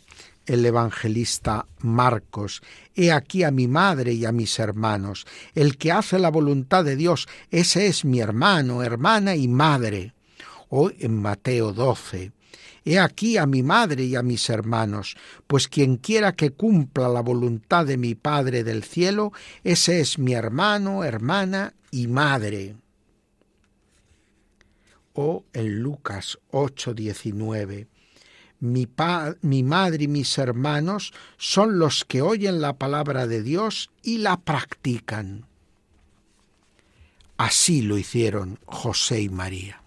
el 0.48 0.64
evangelista 0.64 1.66
Marcos, 1.80 2.62
He 2.94 3.12
aquí 3.12 3.44
a 3.44 3.50
mi 3.50 3.68
madre 3.68 4.12
y 4.12 4.24
a 4.24 4.32
mis 4.32 4.58
hermanos. 4.58 5.26
El 5.54 5.76
que 5.76 5.92
hace 5.92 6.18
la 6.18 6.30
voluntad 6.30 6.84
de 6.84 6.96
Dios, 6.96 7.28
ese 7.50 7.86
es 7.86 8.04
mi 8.04 8.20
hermano, 8.20 8.82
hermana 8.82 9.36
y 9.36 9.46
madre. 9.46 10.14
O 10.68 10.90
en 10.98 11.22
Mateo 11.22 11.72
12, 11.72 12.32
He 12.84 12.98
aquí 12.98 13.36
a 13.36 13.46
mi 13.46 13.62
madre 13.62 14.04
y 14.04 14.16
a 14.16 14.22
mis 14.22 14.48
hermanos, 14.48 15.16
pues 15.46 15.68
quien 15.68 15.96
quiera 15.96 16.32
que 16.32 16.52
cumpla 16.52 17.08
la 17.08 17.20
voluntad 17.20 17.84
de 17.84 17.98
mi 17.98 18.14
Padre 18.14 18.64
del 18.64 18.82
cielo, 18.82 19.32
ese 19.62 20.00
es 20.00 20.18
mi 20.18 20.32
hermano, 20.32 21.04
hermana 21.04 21.74
y 21.90 22.06
madre. 22.06 22.76
O 25.12 25.44
en 25.52 25.82
Lucas 25.82 26.38
8:19, 26.50 27.88
mi, 28.60 28.88
mi 29.42 29.62
madre 29.62 30.04
y 30.04 30.08
mis 30.08 30.36
hermanos 30.38 31.12
son 31.36 31.78
los 31.78 32.04
que 32.04 32.22
oyen 32.22 32.60
la 32.60 32.74
palabra 32.76 33.26
de 33.26 33.42
Dios 33.42 33.90
y 34.02 34.18
la 34.18 34.38
practican. 34.38 35.46
Así 37.36 37.82
lo 37.82 37.98
hicieron 37.98 38.58
José 38.66 39.20
y 39.20 39.28
María. 39.28 39.82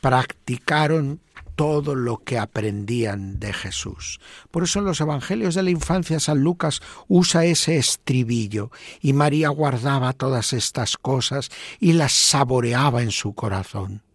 Practicaron 0.00 1.20
todo 1.56 1.94
lo 1.94 2.18
que 2.18 2.38
aprendían 2.38 3.40
de 3.40 3.52
Jesús. 3.52 4.20
Por 4.50 4.64
eso 4.64 4.78
en 4.78 4.84
los 4.84 5.00
Evangelios 5.00 5.54
de 5.54 5.62
la 5.62 5.70
infancia 5.70 6.20
San 6.20 6.40
Lucas 6.40 6.80
usa 7.08 7.44
ese 7.44 7.76
estribillo 7.78 8.70
y 9.00 9.14
María 9.14 9.48
guardaba 9.48 10.12
todas 10.12 10.52
estas 10.52 10.96
cosas 10.96 11.50
y 11.80 11.94
las 11.94 12.12
saboreaba 12.12 13.02
en 13.02 13.10
su 13.10 13.34
corazón 13.34 14.05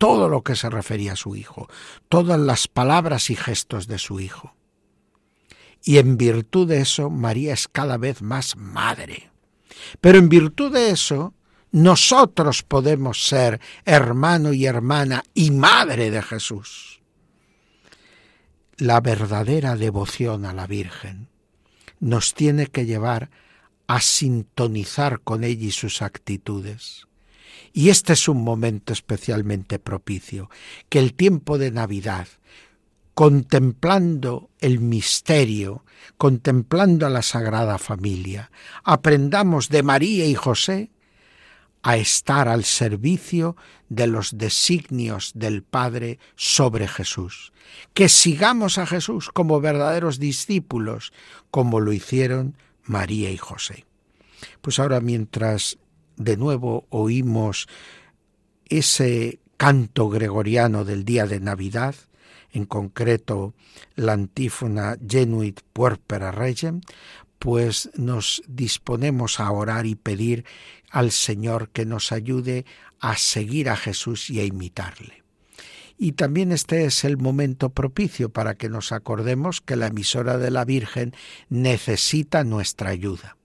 todo 0.00 0.30
lo 0.30 0.42
que 0.42 0.56
se 0.56 0.70
refería 0.70 1.12
a 1.12 1.16
su 1.16 1.36
hijo, 1.36 1.68
todas 2.08 2.40
las 2.40 2.68
palabras 2.68 3.28
y 3.28 3.36
gestos 3.36 3.86
de 3.86 3.98
su 3.98 4.18
hijo. 4.18 4.54
Y 5.84 5.98
en 5.98 6.16
virtud 6.16 6.66
de 6.68 6.80
eso, 6.80 7.10
María 7.10 7.52
es 7.52 7.68
cada 7.68 7.98
vez 7.98 8.22
más 8.22 8.56
madre. 8.56 9.30
Pero 10.00 10.16
en 10.16 10.30
virtud 10.30 10.72
de 10.72 10.88
eso, 10.88 11.34
nosotros 11.70 12.62
podemos 12.62 13.24
ser 13.26 13.60
hermano 13.84 14.54
y 14.54 14.64
hermana 14.64 15.22
y 15.34 15.50
madre 15.50 16.10
de 16.10 16.22
Jesús. 16.22 17.02
La 18.78 19.02
verdadera 19.02 19.76
devoción 19.76 20.46
a 20.46 20.54
la 20.54 20.66
Virgen 20.66 21.28
nos 21.98 22.32
tiene 22.32 22.68
que 22.68 22.86
llevar 22.86 23.28
a 23.86 24.00
sintonizar 24.00 25.20
con 25.20 25.44
ella 25.44 25.66
y 25.66 25.72
sus 25.72 26.00
actitudes. 26.00 27.06
Y 27.72 27.90
este 27.90 28.14
es 28.14 28.28
un 28.28 28.42
momento 28.42 28.92
especialmente 28.92 29.78
propicio, 29.78 30.50
que 30.88 30.98
el 30.98 31.14
tiempo 31.14 31.58
de 31.58 31.70
Navidad, 31.70 32.26
contemplando 33.14 34.50
el 34.58 34.80
misterio, 34.80 35.84
contemplando 36.16 37.06
a 37.06 37.10
la 37.10 37.22
Sagrada 37.22 37.78
Familia, 37.78 38.50
aprendamos 38.82 39.68
de 39.68 39.82
María 39.82 40.26
y 40.26 40.34
José 40.34 40.90
a 41.82 41.96
estar 41.96 42.48
al 42.48 42.64
servicio 42.64 43.56
de 43.88 44.06
los 44.06 44.36
designios 44.36 45.32
del 45.34 45.62
Padre 45.62 46.18
sobre 46.36 46.86
Jesús, 46.86 47.52
que 47.94 48.08
sigamos 48.08 48.78
a 48.78 48.86
Jesús 48.86 49.30
como 49.30 49.60
verdaderos 49.60 50.18
discípulos, 50.18 51.12
como 51.50 51.80
lo 51.80 51.92
hicieron 51.92 52.56
María 52.84 53.30
y 53.30 53.38
José. 53.38 53.86
Pues 54.60 54.78
ahora 54.78 55.00
mientras 55.00 55.78
de 56.20 56.36
nuevo 56.36 56.86
oímos 56.90 57.66
ese 58.66 59.40
canto 59.56 60.10
gregoriano 60.10 60.84
del 60.84 61.04
día 61.04 61.26
de 61.26 61.40
Navidad, 61.40 61.94
en 62.52 62.66
concreto 62.66 63.54
la 63.96 64.12
antífona 64.12 64.96
Genuit 65.06 65.60
Puerpera 65.72 66.30
Regem, 66.30 66.82
pues 67.38 67.90
nos 67.94 68.42
disponemos 68.46 69.40
a 69.40 69.50
orar 69.50 69.86
y 69.86 69.94
pedir 69.94 70.44
al 70.90 71.10
Señor 71.10 71.70
que 71.70 71.86
nos 71.86 72.12
ayude 72.12 72.66
a 73.00 73.16
seguir 73.16 73.70
a 73.70 73.76
Jesús 73.76 74.28
y 74.28 74.40
a 74.40 74.44
imitarle. 74.44 75.22
Y 75.96 76.12
también 76.12 76.52
este 76.52 76.84
es 76.84 77.04
el 77.04 77.16
momento 77.16 77.70
propicio 77.70 78.28
para 78.30 78.56
que 78.56 78.68
nos 78.68 78.92
acordemos 78.92 79.62
que 79.62 79.76
la 79.76 79.86
emisora 79.86 80.36
de 80.36 80.50
la 80.50 80.66
Virgen 80.66 81.14
necesita 81.48 82.44
nuestra 82.44 82.90
ayuda 82.90 83.36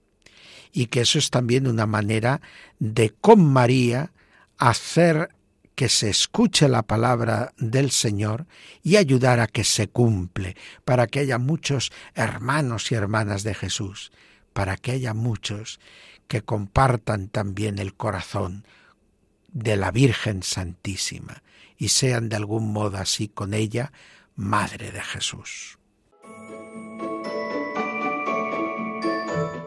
y 0.75 0.87
que 0.87 1.01
eso 1.01 1.17
es 1.17 1.29
también 1.29 1.67
una 1.67 1.85
manera 1.85 2.41
de 2.79 3.09
con 3.09 3.43
María 3.45 4.11
hacer 4.57 5.29
que 5.73 5.87
se 5.87 6.09
escuche 6.09 6.67
la 6.67 6.83
palabra 6.83 7.53
del 7.57 7.91
Señor 7.91 8.45
y 8.83 8.97
ayudar 8.97 9.39
a 9.39 9.47
que 9.47 9.63
se 9.63 9.87
cumple, 9.87 10.57
para 10.83 11.07
que 11.07 11.19
haya 11.19 11.37
muchos 11.37 11.93
hermanos 12.13 12.91
y 12.91 12.95
hermanas 12.95 13.43
de 13.43 13.53
Jesús, 13.53 14.11
para 14.51 14.75
que 14.75 14.91
haya 14.91 15.13
muchos 15.13 15.79
que 16.27 16.41
compartan 16.41 17.29
también 17.29 17.79
el 17.79 17.93
corazón 17.93 18.67
de 19.53 19.77
la 19.77 19.91
Virgen 19.91 20.43
Santísima 20.43 21.41
y 21.77 21.87
sean 21.87 22.27
de 22.27 22.35
algún 22.35 22.73
modo 22.73 22.97
así 22.97 23.29
con 23.29 23.53
ella 23.53 23.93
Madre 24.35 24.91
de 24.91 25.01
Jesús. 25.01 25.74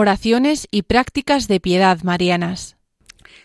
Oraciones 0.00 0.66
y 0.70 0.84
prácticas 0.84 1.46
de 1.46 1.60
piedad 1.60 2.00
marianas. 2.04 2.78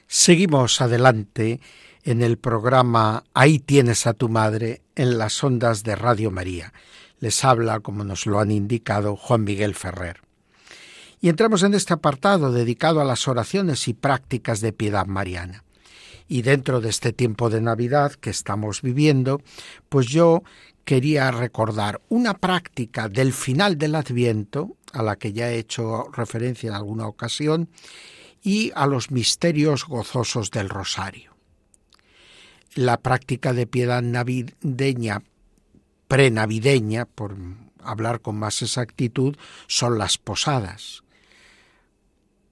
Seguimos 0.07 0.79
adelante 0.79 1.59
en 2.03 2.21
el 2.21 2.37
programa 2.37 3.25
Ahí 3.33 3.59
tienes 3.59 4.07
a 4.07 4.13
tu 4.13 4.29
madre 4.29 4.81
en 4.95 5.17
las 5.17 5.43
ondas 5.43 5.83
de 5.83 5.97
Radio 5.97 6.31
María. 6.31 6.71
Les 7.19 7.43
habla, 7.43 7.81
como 7.81 8.05
nos 8.05 8.25
lo 8.25 8.39
han 8.39 8.51
indicado, 8.51 9.17
Juan 9.17 9.43
Miguel 9.43 9.75
Ferrer. 9.75 10.21
Y 11.19 11.27
entramos 11.27 11.61
en 11.61 11.73
este 11.73 11.93
apartado 11.93 12.53
dedicado 12.53 13.01
a 13.01 13.03
las 13.03 13.27
oraciones 13.27 13.89
y 13.89 13.93
prácticas 13.93 14.61
de 14.61 14.71
piedad 14.71 15.07
mariana. 15.07 15.65
Y 16.29 16.43
dentro 16.43 16.79
de 16.79 16.87
este 16.87 17.11
tiempo 17.11 17.49
de 17.49 17.59
Navidad 17.59 18.13
que 18.13 18.29
estamos 18.29 18.81
viviendo, 18.81 19.41
pues 19.89 20.07
yo 20.07 20.41
quería 20.85 21.31
recordar 21.31 22.01
una 22.09 22.35
práctica 22.35 23.09
del 23.09 23.33
final 23.33 23.77
del 23.77 23.95
Adviento, 23.95 24.77
a 24.93 25.01
la 25.03 25.17
que 25.17 25.33
ya 25.33 25.51
he 25.51 25.57
hecho 25.57 26.05
referencia 26.13 26.69
en 26.69 26.75
alguna 26.75 27.07
ocasión, 27.07 27.69
y 28.41 28.71
a 28.75 28.85
los 28.85 29.09
misterios 29.09 29.85
gozosos 29.85 30.51
del 30.51 30.69
Rosario. 30.69 31.35
La 32.75 32.97
práctica 32.97 33.53
de 33.53 33.65
piedad 33.65 34.03
navideña, 34.03 35.23
prenavideña, 36.07 37.05
por 37.05 37.35
hablar 37.81 38.21
con 38.21 38.37
más 38.37 38.61
exactitud, 38.61 39.35
son 39.67 39.97
las 39.97 40.19
posadas. 40.19 41.01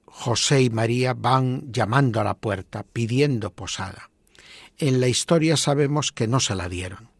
José 0.05 0.63
y 0.63 0.69
María 0.69 1.13
van 1.13 1.71
llamando 1.71 2.19
a 2.19 2.23
la 2.23 2.33
puerta, 2.33 2.83
pidiendo 2.83 3.51
posada. 3.51 4.09
En 4.79 4.99
la 4.99 5.07
historia 5.07 5.55
sabemos 5.55 6.11
que 6.11 6.27
no 6.27 6.39
se 6.39 6.55
la 6.55 6.69
dieron. 6.69 7.12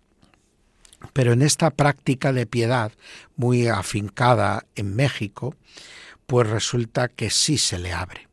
Pero 1.12 1.34
en 1.34 1.42
esta 1.42 1.72
práctica 1.72 2.32
de 2.32 2.46
piedad 2.46 2.92
muy 3.36 3.68
afincada 3.68 4.66
en 4.76 4.96
México, 4.96 5.56
pues 6.26 6.48
resulta 6.50 7.10
que 7.10 7.30
sí 7.30 7.58
se 7.58 7.78
le 7.78 7.94
abre. 7.94 8.28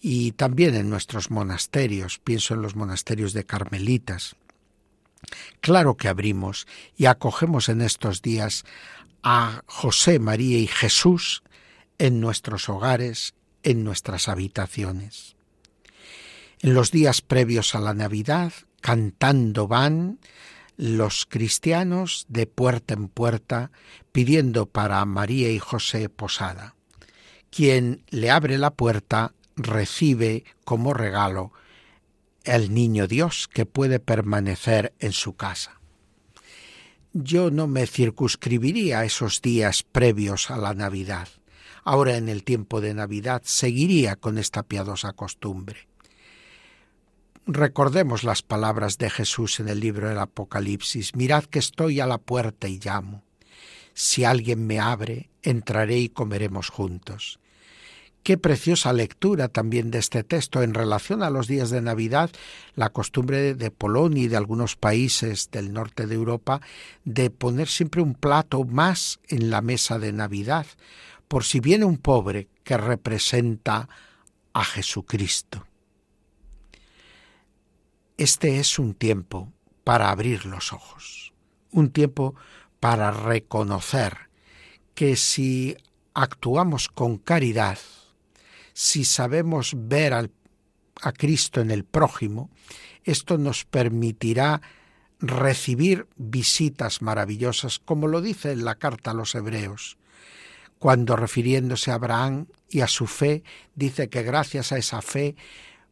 Y 0.00 0.32
también 0.32 0.74
en 0.74 0.90
nuestros 0.90 1.30
monasterios, 1.30 2.18
pienso 2.18 2.54
en 2.54 2.62
los 2.62 2.74
monasterios 2.74 3.32
de 3.32 3.44
carmelitas. 3.44 4.34
Claro 5.60 5.96
que 5.96 6.08
abrimos 6.08 6.66
y 6.96 7.06
acogemos 7.06 7.68
en 7.68 7.82
estos 7.82 8.22
días 8.22 8.64
a 9.22 9.62
José, 9.66 10.18
María 10.18 10.58
y 10.58 10.66
Jesús 10.66 11.42
en 11.98 12.20
nuestros 12.20 12.68
hogares, 12.68 13.34
en 13.62 13.84
nuestras 13.84 14.28
habitaciones. 14.28 15.36
En 16.60 16.74
los 16.74 16.90
días 16.90 17.20
previos 17.20 17.74
a 17.74 17.80
la 17.80 17.94
Navidad, 17.94 18.52
cantando 18.80 19.68
van 19.68 20.18
los 20.80 21.26
cristianos 21.26 22.24
de 22.30 22.46
puerta 22.46 22.94
en 22.94 23.08
puerta 23.08 23.70
pidiendo 24.12 24.64
para 24.64 25.04
María 25.04 25.50
y 25.50 25.58
José 25.58 26.08
posada. 26.08 26.74
Quien 27.50 28.02
le 28.08 28.30
abre 28.30 28.56
la 28.56 28.70
puerta 28.70 29.34
recibe 29.56 30.44
como 30.64 30.94
regalo 30.94 31.52
el 32.44 32.72
niño 32.72 33.06
Dios 33.06 33.46
que 33.46 33.66
puede 33.66 34.00
permanecer 34.00 34.94
en 35.00 35.12
su 35.12 35.36
casa. 35.36 35.82
Yo 37.12 37.50
no 37.50 37.66
me 37.66 37.86
circunscribiría 37.86 39.00
a 39.00 39.04
esos 39.04 39.42
días 39.42 39.82
previos 39.82 40.50
a 40.50 40.56
la 40.56 40.72
Navidad. 40.72 41.28
Ahora 41.84 42.16
en 42.16 42.30
el 42.30 42.42
tiempo 42.42 42.80
de 42.80 42.94
Navidad 42.94 43.42
seguiría 43.44 44.16
con 44.16 44.38
esta 44.38 44.62
piadosa 44.62 45.12
costumbre. 45.12 45.88
Recordemos 47.52 48.22
las 48.22 48.42
palabras 48.42 48.96
de 48.96 49.10
Jesús 49.10 49.58
en 49.58 49.68
el 49.68 49.80
libro 49.80 50.08
del 50.08 50.20
Apocalipsis. 50.20 51.16
Mirad 51.16 51.42
que 51.46 51.58
estoy 51.58 51.98
a 51.98 52.06
la 52.06 52.18
puerta 52.18 52.68
y 52.68 52.78
llamo. 52.78 53.24
Si 53.92 54.22
alguien 54.22 54.68
me 54.68 54.78
abre, 54.78 55.30
entraré 55.42 55.98
y 55.98 56.10
comeremos 56.10 56.68
juntos. 56.68 57.40
Qué 58.22 58.38
preciosa 58.38 58.92
lectura 58.92 59.48
también 59.48 59.90
de 59.90 59.98
este 59.98 60.22
texto 60.22 60.62
en 60.62 60.74
relación 60.74 61.24
a 61.24 61.30
los 61.30 61.48
días 61.48 61.70
de 61.70 61.80
Navidad, 61.80 62.30
la 62.76 62.90
costumbre 62.90 63.56
de 63.56 63.70
Polonia 63.72 64.22
y 64.22 64.28
de 64.28 64.36
algunos 64.36 64.76
países 64.76 65.50
del 65.50 65.72
norte 65.72 66.06
de 66.06 66.14
Europa 66.14 66.60
de 67.04 67.30
poner 67.30 67.66
siempre 67.66 68.00
un 68.00 68.14
plato 68.14 68.62
más 68.62 69.18
en 69.26 69.50
la 69.50 69.60
mesa 69.60 69.98
de 69.98 70.12
Navidad, 70.12 70.66
por 71.26 71.42
si 71.42 71.58
viene 71.58 71.84
un 71.84 71.98
pobre 71.98 72.46
que 72.62 72.76
representa 72.76 73.88
a 74.52 74.64
Jesucristo. 74.64 75.66
Este 78.20 78.60
es 78.60 78.78
un 78.78 78.92
tiempo 78.92 79.50
para 79.82 80.10
abrir 80.10 80.44
los 80.44 80.74
ojos, 80.74 81.32
un 81.70 81.90
tiempo 81.90 82.34
para 82.78 83.10
reconocer 83.12 84.28
que 84.94 85.16
si 85.16 85.74
actuamos 86.12 86.88
con 86.88 87.16
caridad, 87.16 87.78
si 88.74 89.06
sabemos 89.06 89.72
ver 89.74 90.12
a 90.12 91.12
Cristo 91.12 91.62
en 91.62 91.70
el 91.70 91.84
prójimo, 91.84 92.50
esto 93.04 93.38
nos 93.38 93.64
permitirá 93.64 94.60
recibir 95.20 96.06
visitas 96.16 97.00
maravillosas, 97.00 97.78
como 97.78 98.06
lo 98.06 98.20
dice 98.20 98.52
en 98.52 98.66
la 98.66 98.74
carta 98.74 99.12
a 99.12 99.14
los 99.14 99.34
hebreos, 99.34 99.96
cuando 100.78 101.16
refiriéndose 101.16 101.90
a 101.90 101.94
Abraham 101.94 102.48
y 102.68 102.82
a 102.82 102.86
su 102.86 103.06
fe, 103.06 103.44
dice 103.74 104.10
que 104.10 104.22
gracias 104.22 104.72
a 104.72 104.76
esa 104.76 105.00
fe 105.00 105.36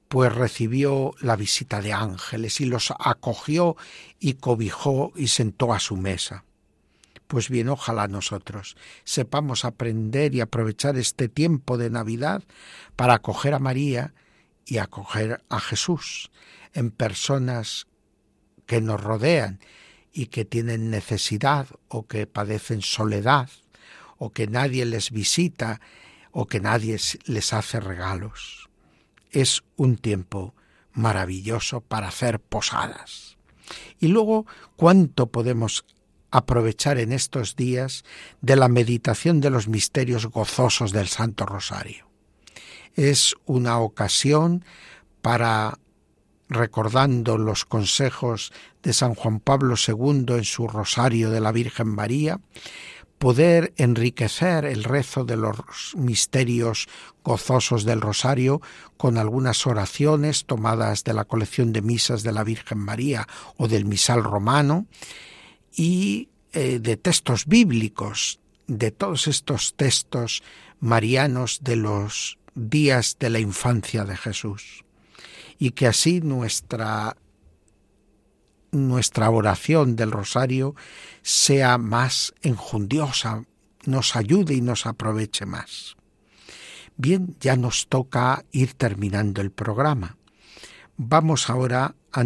pues 0.09 0.35
recibió 0.35 1.15
la 1.21 1.37
visita 1.37 1.83
de 1.83 1.93
ángeles 1.93 2.61
y 2.61 2.65
los 2.65 2.93
acogió 2.99 3.77
y 4.19 4.35
cobijó 4.35 5.13
y 5.15 5.29
sentó 5.29 5.75
a 5.75 5.81
su 5.81 5.97
mesa. 5.97 6.45
Pues 7.27 7.51
bien, 7.51 7.69
ojalá 7.69 8.09
nosotros 8.09 8.77
sepamos 9.05 9.67
aprender 9.67 10.35
y 10.35 10.41
aprovechar 10.41 10.97
este 10.97 11.29
tiempo 11.29 11.77
de 11.77 11.91
Navidad 11.91 12.43
para 12.97 13.15
acoger 13.15 13.53
a 13.53 13.59
María 13.59 14.15
y 14.65 14.79
acoger 14.79 15.43
a 15.51 15.61
Jesús 15.61 16.31
en 16.73 16.91
personas 16.91 17.87
que 18.65 18.81
nos 18.81 19.03
rodean 19.03 19.61
y 20.11 20.27
que 20.27 20.47
tienen 20.47 20.91
necesidad 20.91 21.67
o 21.89 22.07
que 22.07 22.27
padecen 22.27 22.81
soledad 22.81 23.51
o 24.17 24.31
que 24.31 24.47
nadie 24.47 24.87
les 24.87 25.11
visita 25.11 25.83
o 26.33 26.47
que 26.47 26.61
nadie 26.61 26.99
les 27.27 27.53
hace 27.53 27.79
regalos 27.79 28.68
es 29.31 29.63
un 29.77 29.97
tiempo 29.97 30.55
maravilloso 30.93 31.81
para 31.81 32.09
hacer 32.09 32.41
posadas. 32.41 33.37
Y 33.99 34.09
luego, 34.09 34.47
¿cuánto 34.77 35.27
podemos 35.27 35.85
aprovechar 36.31 36.99
en 36.99 37.13
estos 37.13 37.57
días 37.57 38.05
de 38.41 38.57
la 38.57 38.69
meditación 38.69 39.41
de 39.41 39.51
los 39.51 39.69
misterios 39.69 40.27
gozosos 40.27 40.93
del 40.93 41.09
Santo 41.09 41.47
Rosario? 41.47 42.09
Es 42.95 43.35
una 43.47 43.79
ocasión 43.79 44.65
para, 45.23 45.79
recordando 46.49 47.39
los 47.39 47.65
consejos 47.65 48.53
de 48.83 48.93
San 48.93 49.15
Juan 49.15 49.41
Pablo 49.41 49.75
II 49.77 50.25
en 50.29 50.45
su 50.45 50.67
Rosario 50.67 51.31
de 51.31 51.41
la 51.41 51.53
Virgen 51.53 51.89
María, 51.89 52.41
poder 53.19 53.73
enriquecer 53.77 54.65
el 54.65 54.85
rezo 54.85 55.25
de 55.25 55.37
los 55.37 55.95
misterios 55.97 56.89
gozosos 57.25 57.85
del 57.85 58.01
rosario 58.01 58.63
con 58.97 59.19
algunas 59.19 59.67
oraciones 59.67 60.45
tomadas 60.45 61.05
de 61.05 61.15
la 61.15 61.25
colección 61.25 61.73
de 61.73 61.83
misas 61.83 62.23
de 62.23 62.33
la 62.33 62.45
Virgen 62.45 62.79
María 62.79 63.27
o 63.57 63.69
del 63.69 63.85
misal 63.85 64.23
romano 64.23 64.87
y 65.77 66.29
eh, 66.53 66.79
de 66.81 66.97
textos 66.97 67.47
bíblicos, 67.47 68.41
de 68.67 68.91
todos 68.91 69.27
estos 69.27 69.75
textos 69.75 70.43
marianos 70.81 71.61
de 71.63 71.77
los 71.77 72.39
días 72.55 73.17
de 73.19 73.31
la 73.31 73.41
infancia 73.41 74.05
de 74.05 74.17
Jesús. 74.17 74.85
Y 75.59 75.73
que 75.73 75.87
así 75.87 76.21
nuestra 76.21 77.17
nuestra 78.71 79.31
oración 79.31 79.97
del 79.97 80.11
rosario 80.11 80.75
sea 81.23 81.79
más 81.79 82.35
enjundiosa, 82.43 83.45
nos 83.85 84.17
ayude 84.17 84.55
y 84.55 84.61
nos 84.61 84.87
aproveche 84.87 85.47
más. 85.47 85.97
Bien, 86.97 87.37
ya 87.41 87.57
nos 87.57 87.87
toca 87.89 88.45
ir 88.51 88.75
terminando 88.75 89.41
el 89.41 89.51
programa. 89.51 90.17
Vamos 90.97 91.49
ahora 91.49 91.95
a 92.13 92.25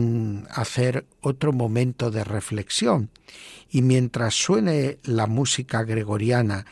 hacer 0.61 1.07
otro 1.21 1.53
momento 1.53 2.11
de 2.11 2.25
reflexión 2.25 3.11
y 3.71 3.83
mientras 3.83 4.35
suene 4.35 4.99
la 5.03 5.27
música 5.27 5.83
gregoriana 5.83 6.65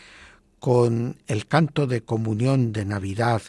con 0.61 1.19
el 1.27 1.47
canto 1.47 1.87
de 1.87 2.03
comunión 2.03 2.73
de 2.73 2.85
Navidad, 2.85 3.43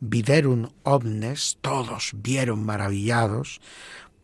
Viderum 0.00 0.68
omnes, 0.82 1.56
todos 1.62 2.10
vieron 2.14 2.62
maravillados, 2.64 3.62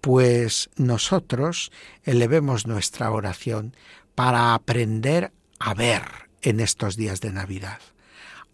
pues 0.01 0.71
nosotros 0.77 1.71
elevemos 2.05 2.67
nuestra 2.67 3.11
oración 3.11 3.75
para 4.15 4.55
aprender 4.55 5.33
a 5.59 5.75
ver 5.75 6.03
en 6.43 6.61
estos 6.61 6.97
días 6.97 7.21
de 7.21 7.33
Navidad, 7.33 7.81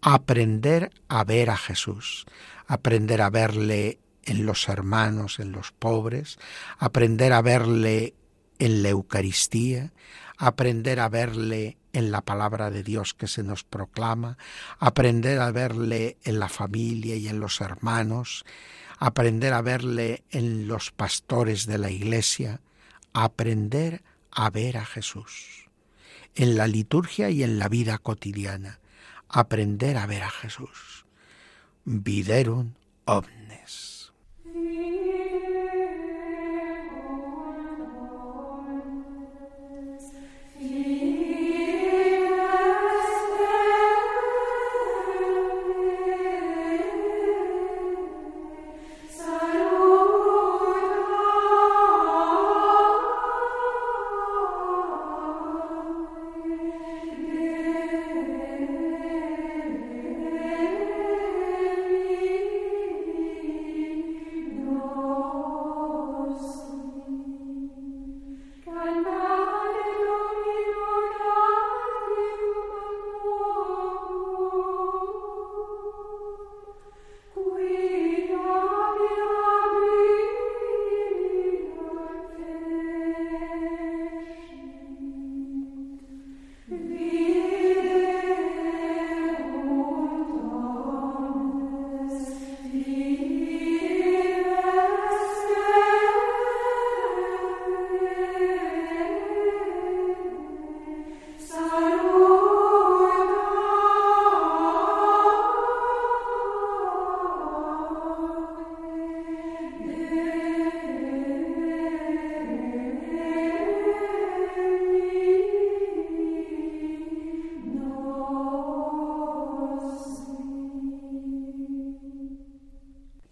aprender 0.01 0.91
a 1.07 1.23
ver 1.23 1.49
a 1.49 1.57
Jesús, 1.57 2.25
aprender 2.67 3.21
a 3.21 3.29
verle 3.29 3.99
en 4.23 4.45
los 4.45 4.67
hermanos, 4.67 5.39
en 5.39 5.53
los 5.53 5.71
pobres, 5.71 6.37
aprender 6.77 7.31
a 7.31 7.41
verle 7.41 8.13
en 8.59 8.83
la 8.83 8.89
Eucaristía, 8.89 9.93
aprender 10.37 10.99
a 10.99 11.09
verle 11.09 11.77
en 11.93 12.11
la 12.11 12.21
palabra 12.21 12.69
de 12.69 12.83
Dios 12.83 13.13
que 13.13 13.27
se 13.27 13.41
nos 13.41 13.63
proclama, 13.63 14.37
aprender 14.79 15.39
a 15.39 15.51
verle 15.51 16.17
en 16.23 16.39
la 16.39 16.49
familia 16.49 17.15
y 17.15 17.27
en 17.27 17.39
los 17.39 17.61
hermanos, 17.61 18.45
aprender 18.97 19.53
a 19.53 19.61
verle 19.61 20.23
en 20.29 20.67
los 20.67 20.91
pastores 20.91 21.65
de 21.65 21.77
la 21.77 21.91
iglesia, 21.91 22.61
aprender 23.13 24.03
a 24.31 24.49
ver 24.49 24.77
a 24.77 24.85
Jesús, 24.85 25.69
en 26.35 26.57
la 26.57 26.67
liturgia 26.67 27.29
y 27.29 27.43
en 27.43 27.59
la 27.59 27.69
vida 27.69 27.97
cotidiana, 27.97 28.79
aprender 29.29 29.97
a 29.97 30.05
ver 30.05 30.23
a 30.23 30.29
Jesús. 30.29 31.05
Viderum 31.85 32.73
omnes. 33.05 34.11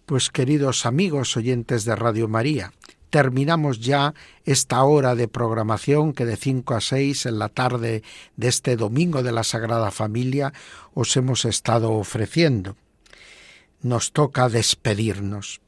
Pues 0.06 0.30
queridos 0.30 0.86
amigos 0.86 1.36
oyentes 1.36 1.84
de 1.84 1.96
Radio 1.96 2.28
María, 2.28 2.72
terminamos 3.10 3.80
ya 3.80 4.14
esta 4.44 4.84
hora 4.84 5.16
de 5.16 5.26
programación 5.26 6.12
que 6.12 6.24
de 6.24 6.36
5 6.36 6.74
a 6.74 6.80
6 6.80 7.26
en 7.26 7.40
la 7.40 7.48
tarde 7.48 8.04
de 8.36 8.46
este 8.46 8.76
domingo 8.76 9.24
de 9.24 9.32
la 9.32 9.42
Sagrada 9.42 9.90
Familia 9.90 10.52
os 10.94 11.16
hemos 11.16 11.44
estado 11.44 11.90
ofreciendo. 11.90 12.76
Nos 13.82 14.12
toca 14.12 14.48
despedirnos. 14.48 15.60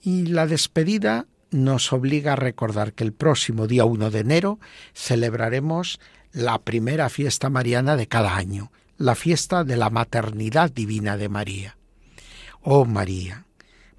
Y 0.00 0.28
la 0.28 0.46
despedida 0.46 1.26
nos 1.50 1.92
obliga 1.92 2.32
a 2.32 2.36
recordar 2.36 2.94
que 2.94 3.04
el 3.04 3.12
próximo 3.12 3.66
día 3.66 3.84
1 3.84 4.10
de 4.10 4.20
enero 4.20 4.58
celebraremos 4.94 6.00
la 6.32 6.58
primera 6.58 7.10
fiesta 7.10 7.50
mariana 7.50 7.96
de 7.96 8.08
cada 8.08 8.34
año, 8.34 8.72
la 8.96 9.14
fiesta 9.14 9.62
de 9.62 9.76
la 9.76 9.90
maternidad 9.90 10.72
divina 10.72 11.18
de 11.18 11.28
María. 11.28 11.76
Oh 12.62 12.86
María, 12.86 13.44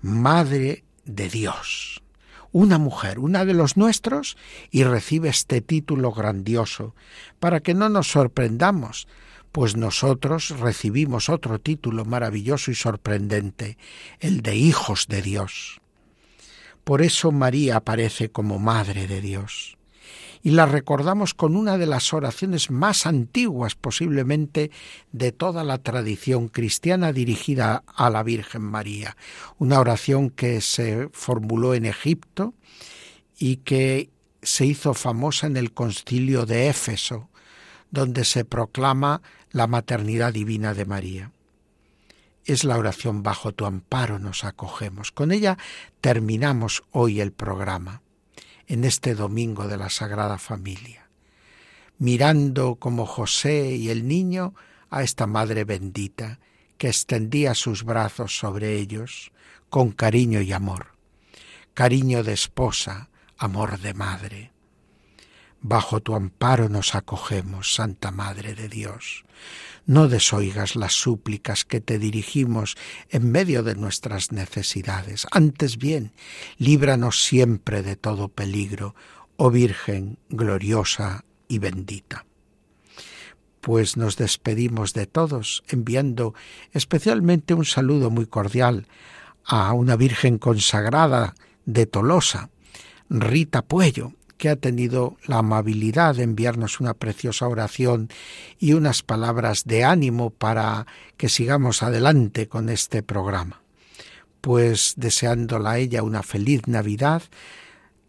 Madre 0.06 0.84
de 1.06 1.30
Dios, 1.30 2.04
una 2.52 2.78
mujer, 2.78 3.18
una 3.18 3.44
de 3.44 3.56
los 3.56 3.76
nuestros, 3.76 4.38
y 4.70 4.84
recibe 4.84 5.30
este 5.30 5.62
título 5.62 6.12
grandioso, 6.12 6.94
para 7.40 7.60
que 7.62 7.74
no 7.74 7.90
nos 7.90 8.12
sorprendamos, 8.12 9.08
pues 9.52 9.76
nosotros 9.76 10.52
recibimos 10.60 11.28
otro 11.28 11.60
título 11.60 12.06
maravilloso 12.06 12.70
y 12.70 12.76
sorprendente, 12.76 13.80
el 14.20 14.42
de 14.42 14.56
hijos 14.56 15.08
de 15.08 15.24
Dios. 15.24 15.82
Por 16.84 17.02
eso 17.02 17.32
María 17.32 17.78
aparece 17.78 18.30
como 18.30 18.60
Madre 18.60 19.08
de 19.08 19.22
Dios 19.22 19.75
y 20.46 20.52
la 20.52 20.68
recordamos 20.68 21.34
con 21.34 21.56
una 21.56 21.80
de 21.80 21.88
las 21.88 22.14
oraciones 22.14 22.70
más 22.70 23.08
antiguas 23.08 23.74
posiblemente 23.74 24.70
de 25.12 25.32
toda 25.32 25.64
la 25.64 25.80
tradición 25.80 26.50
cristiana 26.50 27.12
dirigida 27.12 27.84
a 27.88 28.12
la 28.12 28.22
Virgen 28.22 28.62
María, 28.62 29.18
una 29.58 29.80
oración 29.80 30.30
que 30.30 30.62
se 30.62 31.10
formuló 31.14 31.74
en 31.74 31.86
Egipto 31.86 32.54
y 33.40 33.56
que 33.58 34.12
se 34.44 34.68
hizo 34.68 34.94
famosa 34.94 35.48
en 35.48 35.58
el 35.58 35.74
concilio 35.74 36.46
de 36.46 36.70
Éfeso, 36.70 37.28
donde 37.90 38.24
se 38.24 38.46
proclama 38.46 39.24
la 39.50 39.66
maternidad 39.66 40.32
divina 40.32 40.76
de 40.76 40.86
María. 40.86 41.32
Es 42.44 42.66
la 42.66 42.78
oración 42.78 43.24
bajo 43.24 43.52
tu 43.52 43.66
amparo 43.66 44.20
nos 44.20 44.44
acogemos. 44.44 45.12
Con 45.12 45.32
ella 45.32 45.58
terminamos 46.02 46.84
hoy 46.92 47.20
el 47.20 47.32
programa 47.32 48.04
en 48.68 48.84
este 48.84 49.16
domingo 49.16 49.68
de 49.68 49.78
la 49.78 49.90
Sagrada 49.90 50.38
Familia, 50.38 51.10
mirando 51.98 52.76
como 52.76 53.06
José 53.06 53.76
y 53.76 53.90
el 53.90 54.08
niño 54.08 54.54
a 54.90 55.04
esta 55.04 55.28
Madre 55.28 55.64
bendita 55.64 56.40
que 56.78 56.88
extendía 56.88 57.54
sus 57.54 57.84
brazos 57.84 58.38
sobre 58.38 58.78
ellos 58.78 59.32
con 59.70 59.92
cariño 59.92 60.42
y 60.42 60.54
amor, 60.54 60.96
cariño 61.74 62.24
de 62.24 62.34
esposa, 62.34 63.10
amor 63.38 63.80
de 63.80 63.94
madre. 63.94 64.52
Bajo 65.62 66.00
tu 66.00 66.16
amparo 66.16 66.70
nos 66.70 66.96
acogemos, 66.96 67.74
Santa 67.74 68.12
Madre 68.12 68.54
de 68.54 68.70
Dios. 68.70 69.26
No 69.86 70.08
desoigas 70.08 70.76
las 70.76 70.94
súplicas 70.94 71.64
que 71.64 71.80
te 71.80 72.00
dirigimos 72.00 72.76
en 73.10 73.32
medio 73.32 73.62
de 73.62 73.76
nuestras 73.76 74.32
necesidades. 74.32 75.28
Antes 75.32 75.78
bien, 75.78 76.12
líbranos 76.58 77.24
siempre 77.24 77.84
de 77.84 77.96
todo 77.96 78.30
peligro, 78.30 78.96
oh 79.38 79.52
Virgen 79.52 80.18
gloriosa 80.30 81.24
y 81.48 81.60
bendita. 81.60 82.26
Pues 83.62 83.96
nos 83.96 84.18
despedimos 84.18 84.94
de 84.94 85.06
todos, 85.06 85.64
enviando 85.68 86.34
especialmente 86.72 87.54
un 87.54 87.66
saludo 87.66 88.10
muy 88.10 88.26
cordial 88.26 88.88
a 89.44 89.74
una 89.74 89.96
Virgen 89.96 90.40
consagrada 90.40 91.36
de 91.66 91.86
Tolosa, 91.86 92.50
Rita 93.10 93.62
Puello, 93.62 94.14
que 94.38 94.50
ha 94.50 94.56
tenido 94.56 95.18
la 95.26 95.40
amabilidad 95.40 96.16
de 96.16 96.24
enviarnos 96.24 96.80
una 96.80 96.94
preciosa 96.94 97.48
oración 97.48 98.10
y 98.60 98.74
unas 98.74 99.04
palabras 99.04 99.64
de 99.66 99.84
ánimo 99.84 100.30
para 100.30 100.88
que 101.18 101.30
sigamos 101.30 101.84
adelante 101.84 102.48
con 102.48 102.70
este 102.70 103.04
programa. 103.04 103.62
Pues 104.42 104.94
deseándola 104.98 105.72
a 105.72 105.78
ella 105.80 106.04
una 106.04 106.22
feliz 106.22 106.68
Navidad, 106.68 107.24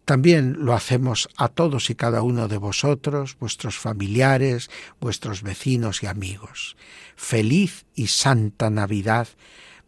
también 0.07 0.55
lo 0.59 0.73
hacemos 0.73 1.27
a 1.35 1.49
todos 1.49 1.89
y 1.89 1.95
cada 1.95 2.21
uno 2.21 2.47
de 2.47 2.55
vosotros, 2.55 3.35
vuestros 3.39 3.77
familiares, 3.77 4.69
vuestros 5.01 5.41
vecinos 5.41 6.01
y 6.01 6.05
amigos. 6.05 6.77
Feliz 7.17 7.85
y 7.93 8.07
santa 8.07 8.69
Navidad, 8.69 9.27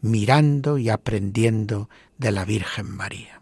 mirando 0.01 0.77
y 0.77 0.89
aprendiendo 0.89 1.89
de 2.17 2.33
la 2.33 2.43
Virgen 2.43 2.91
María. 2.97 3.41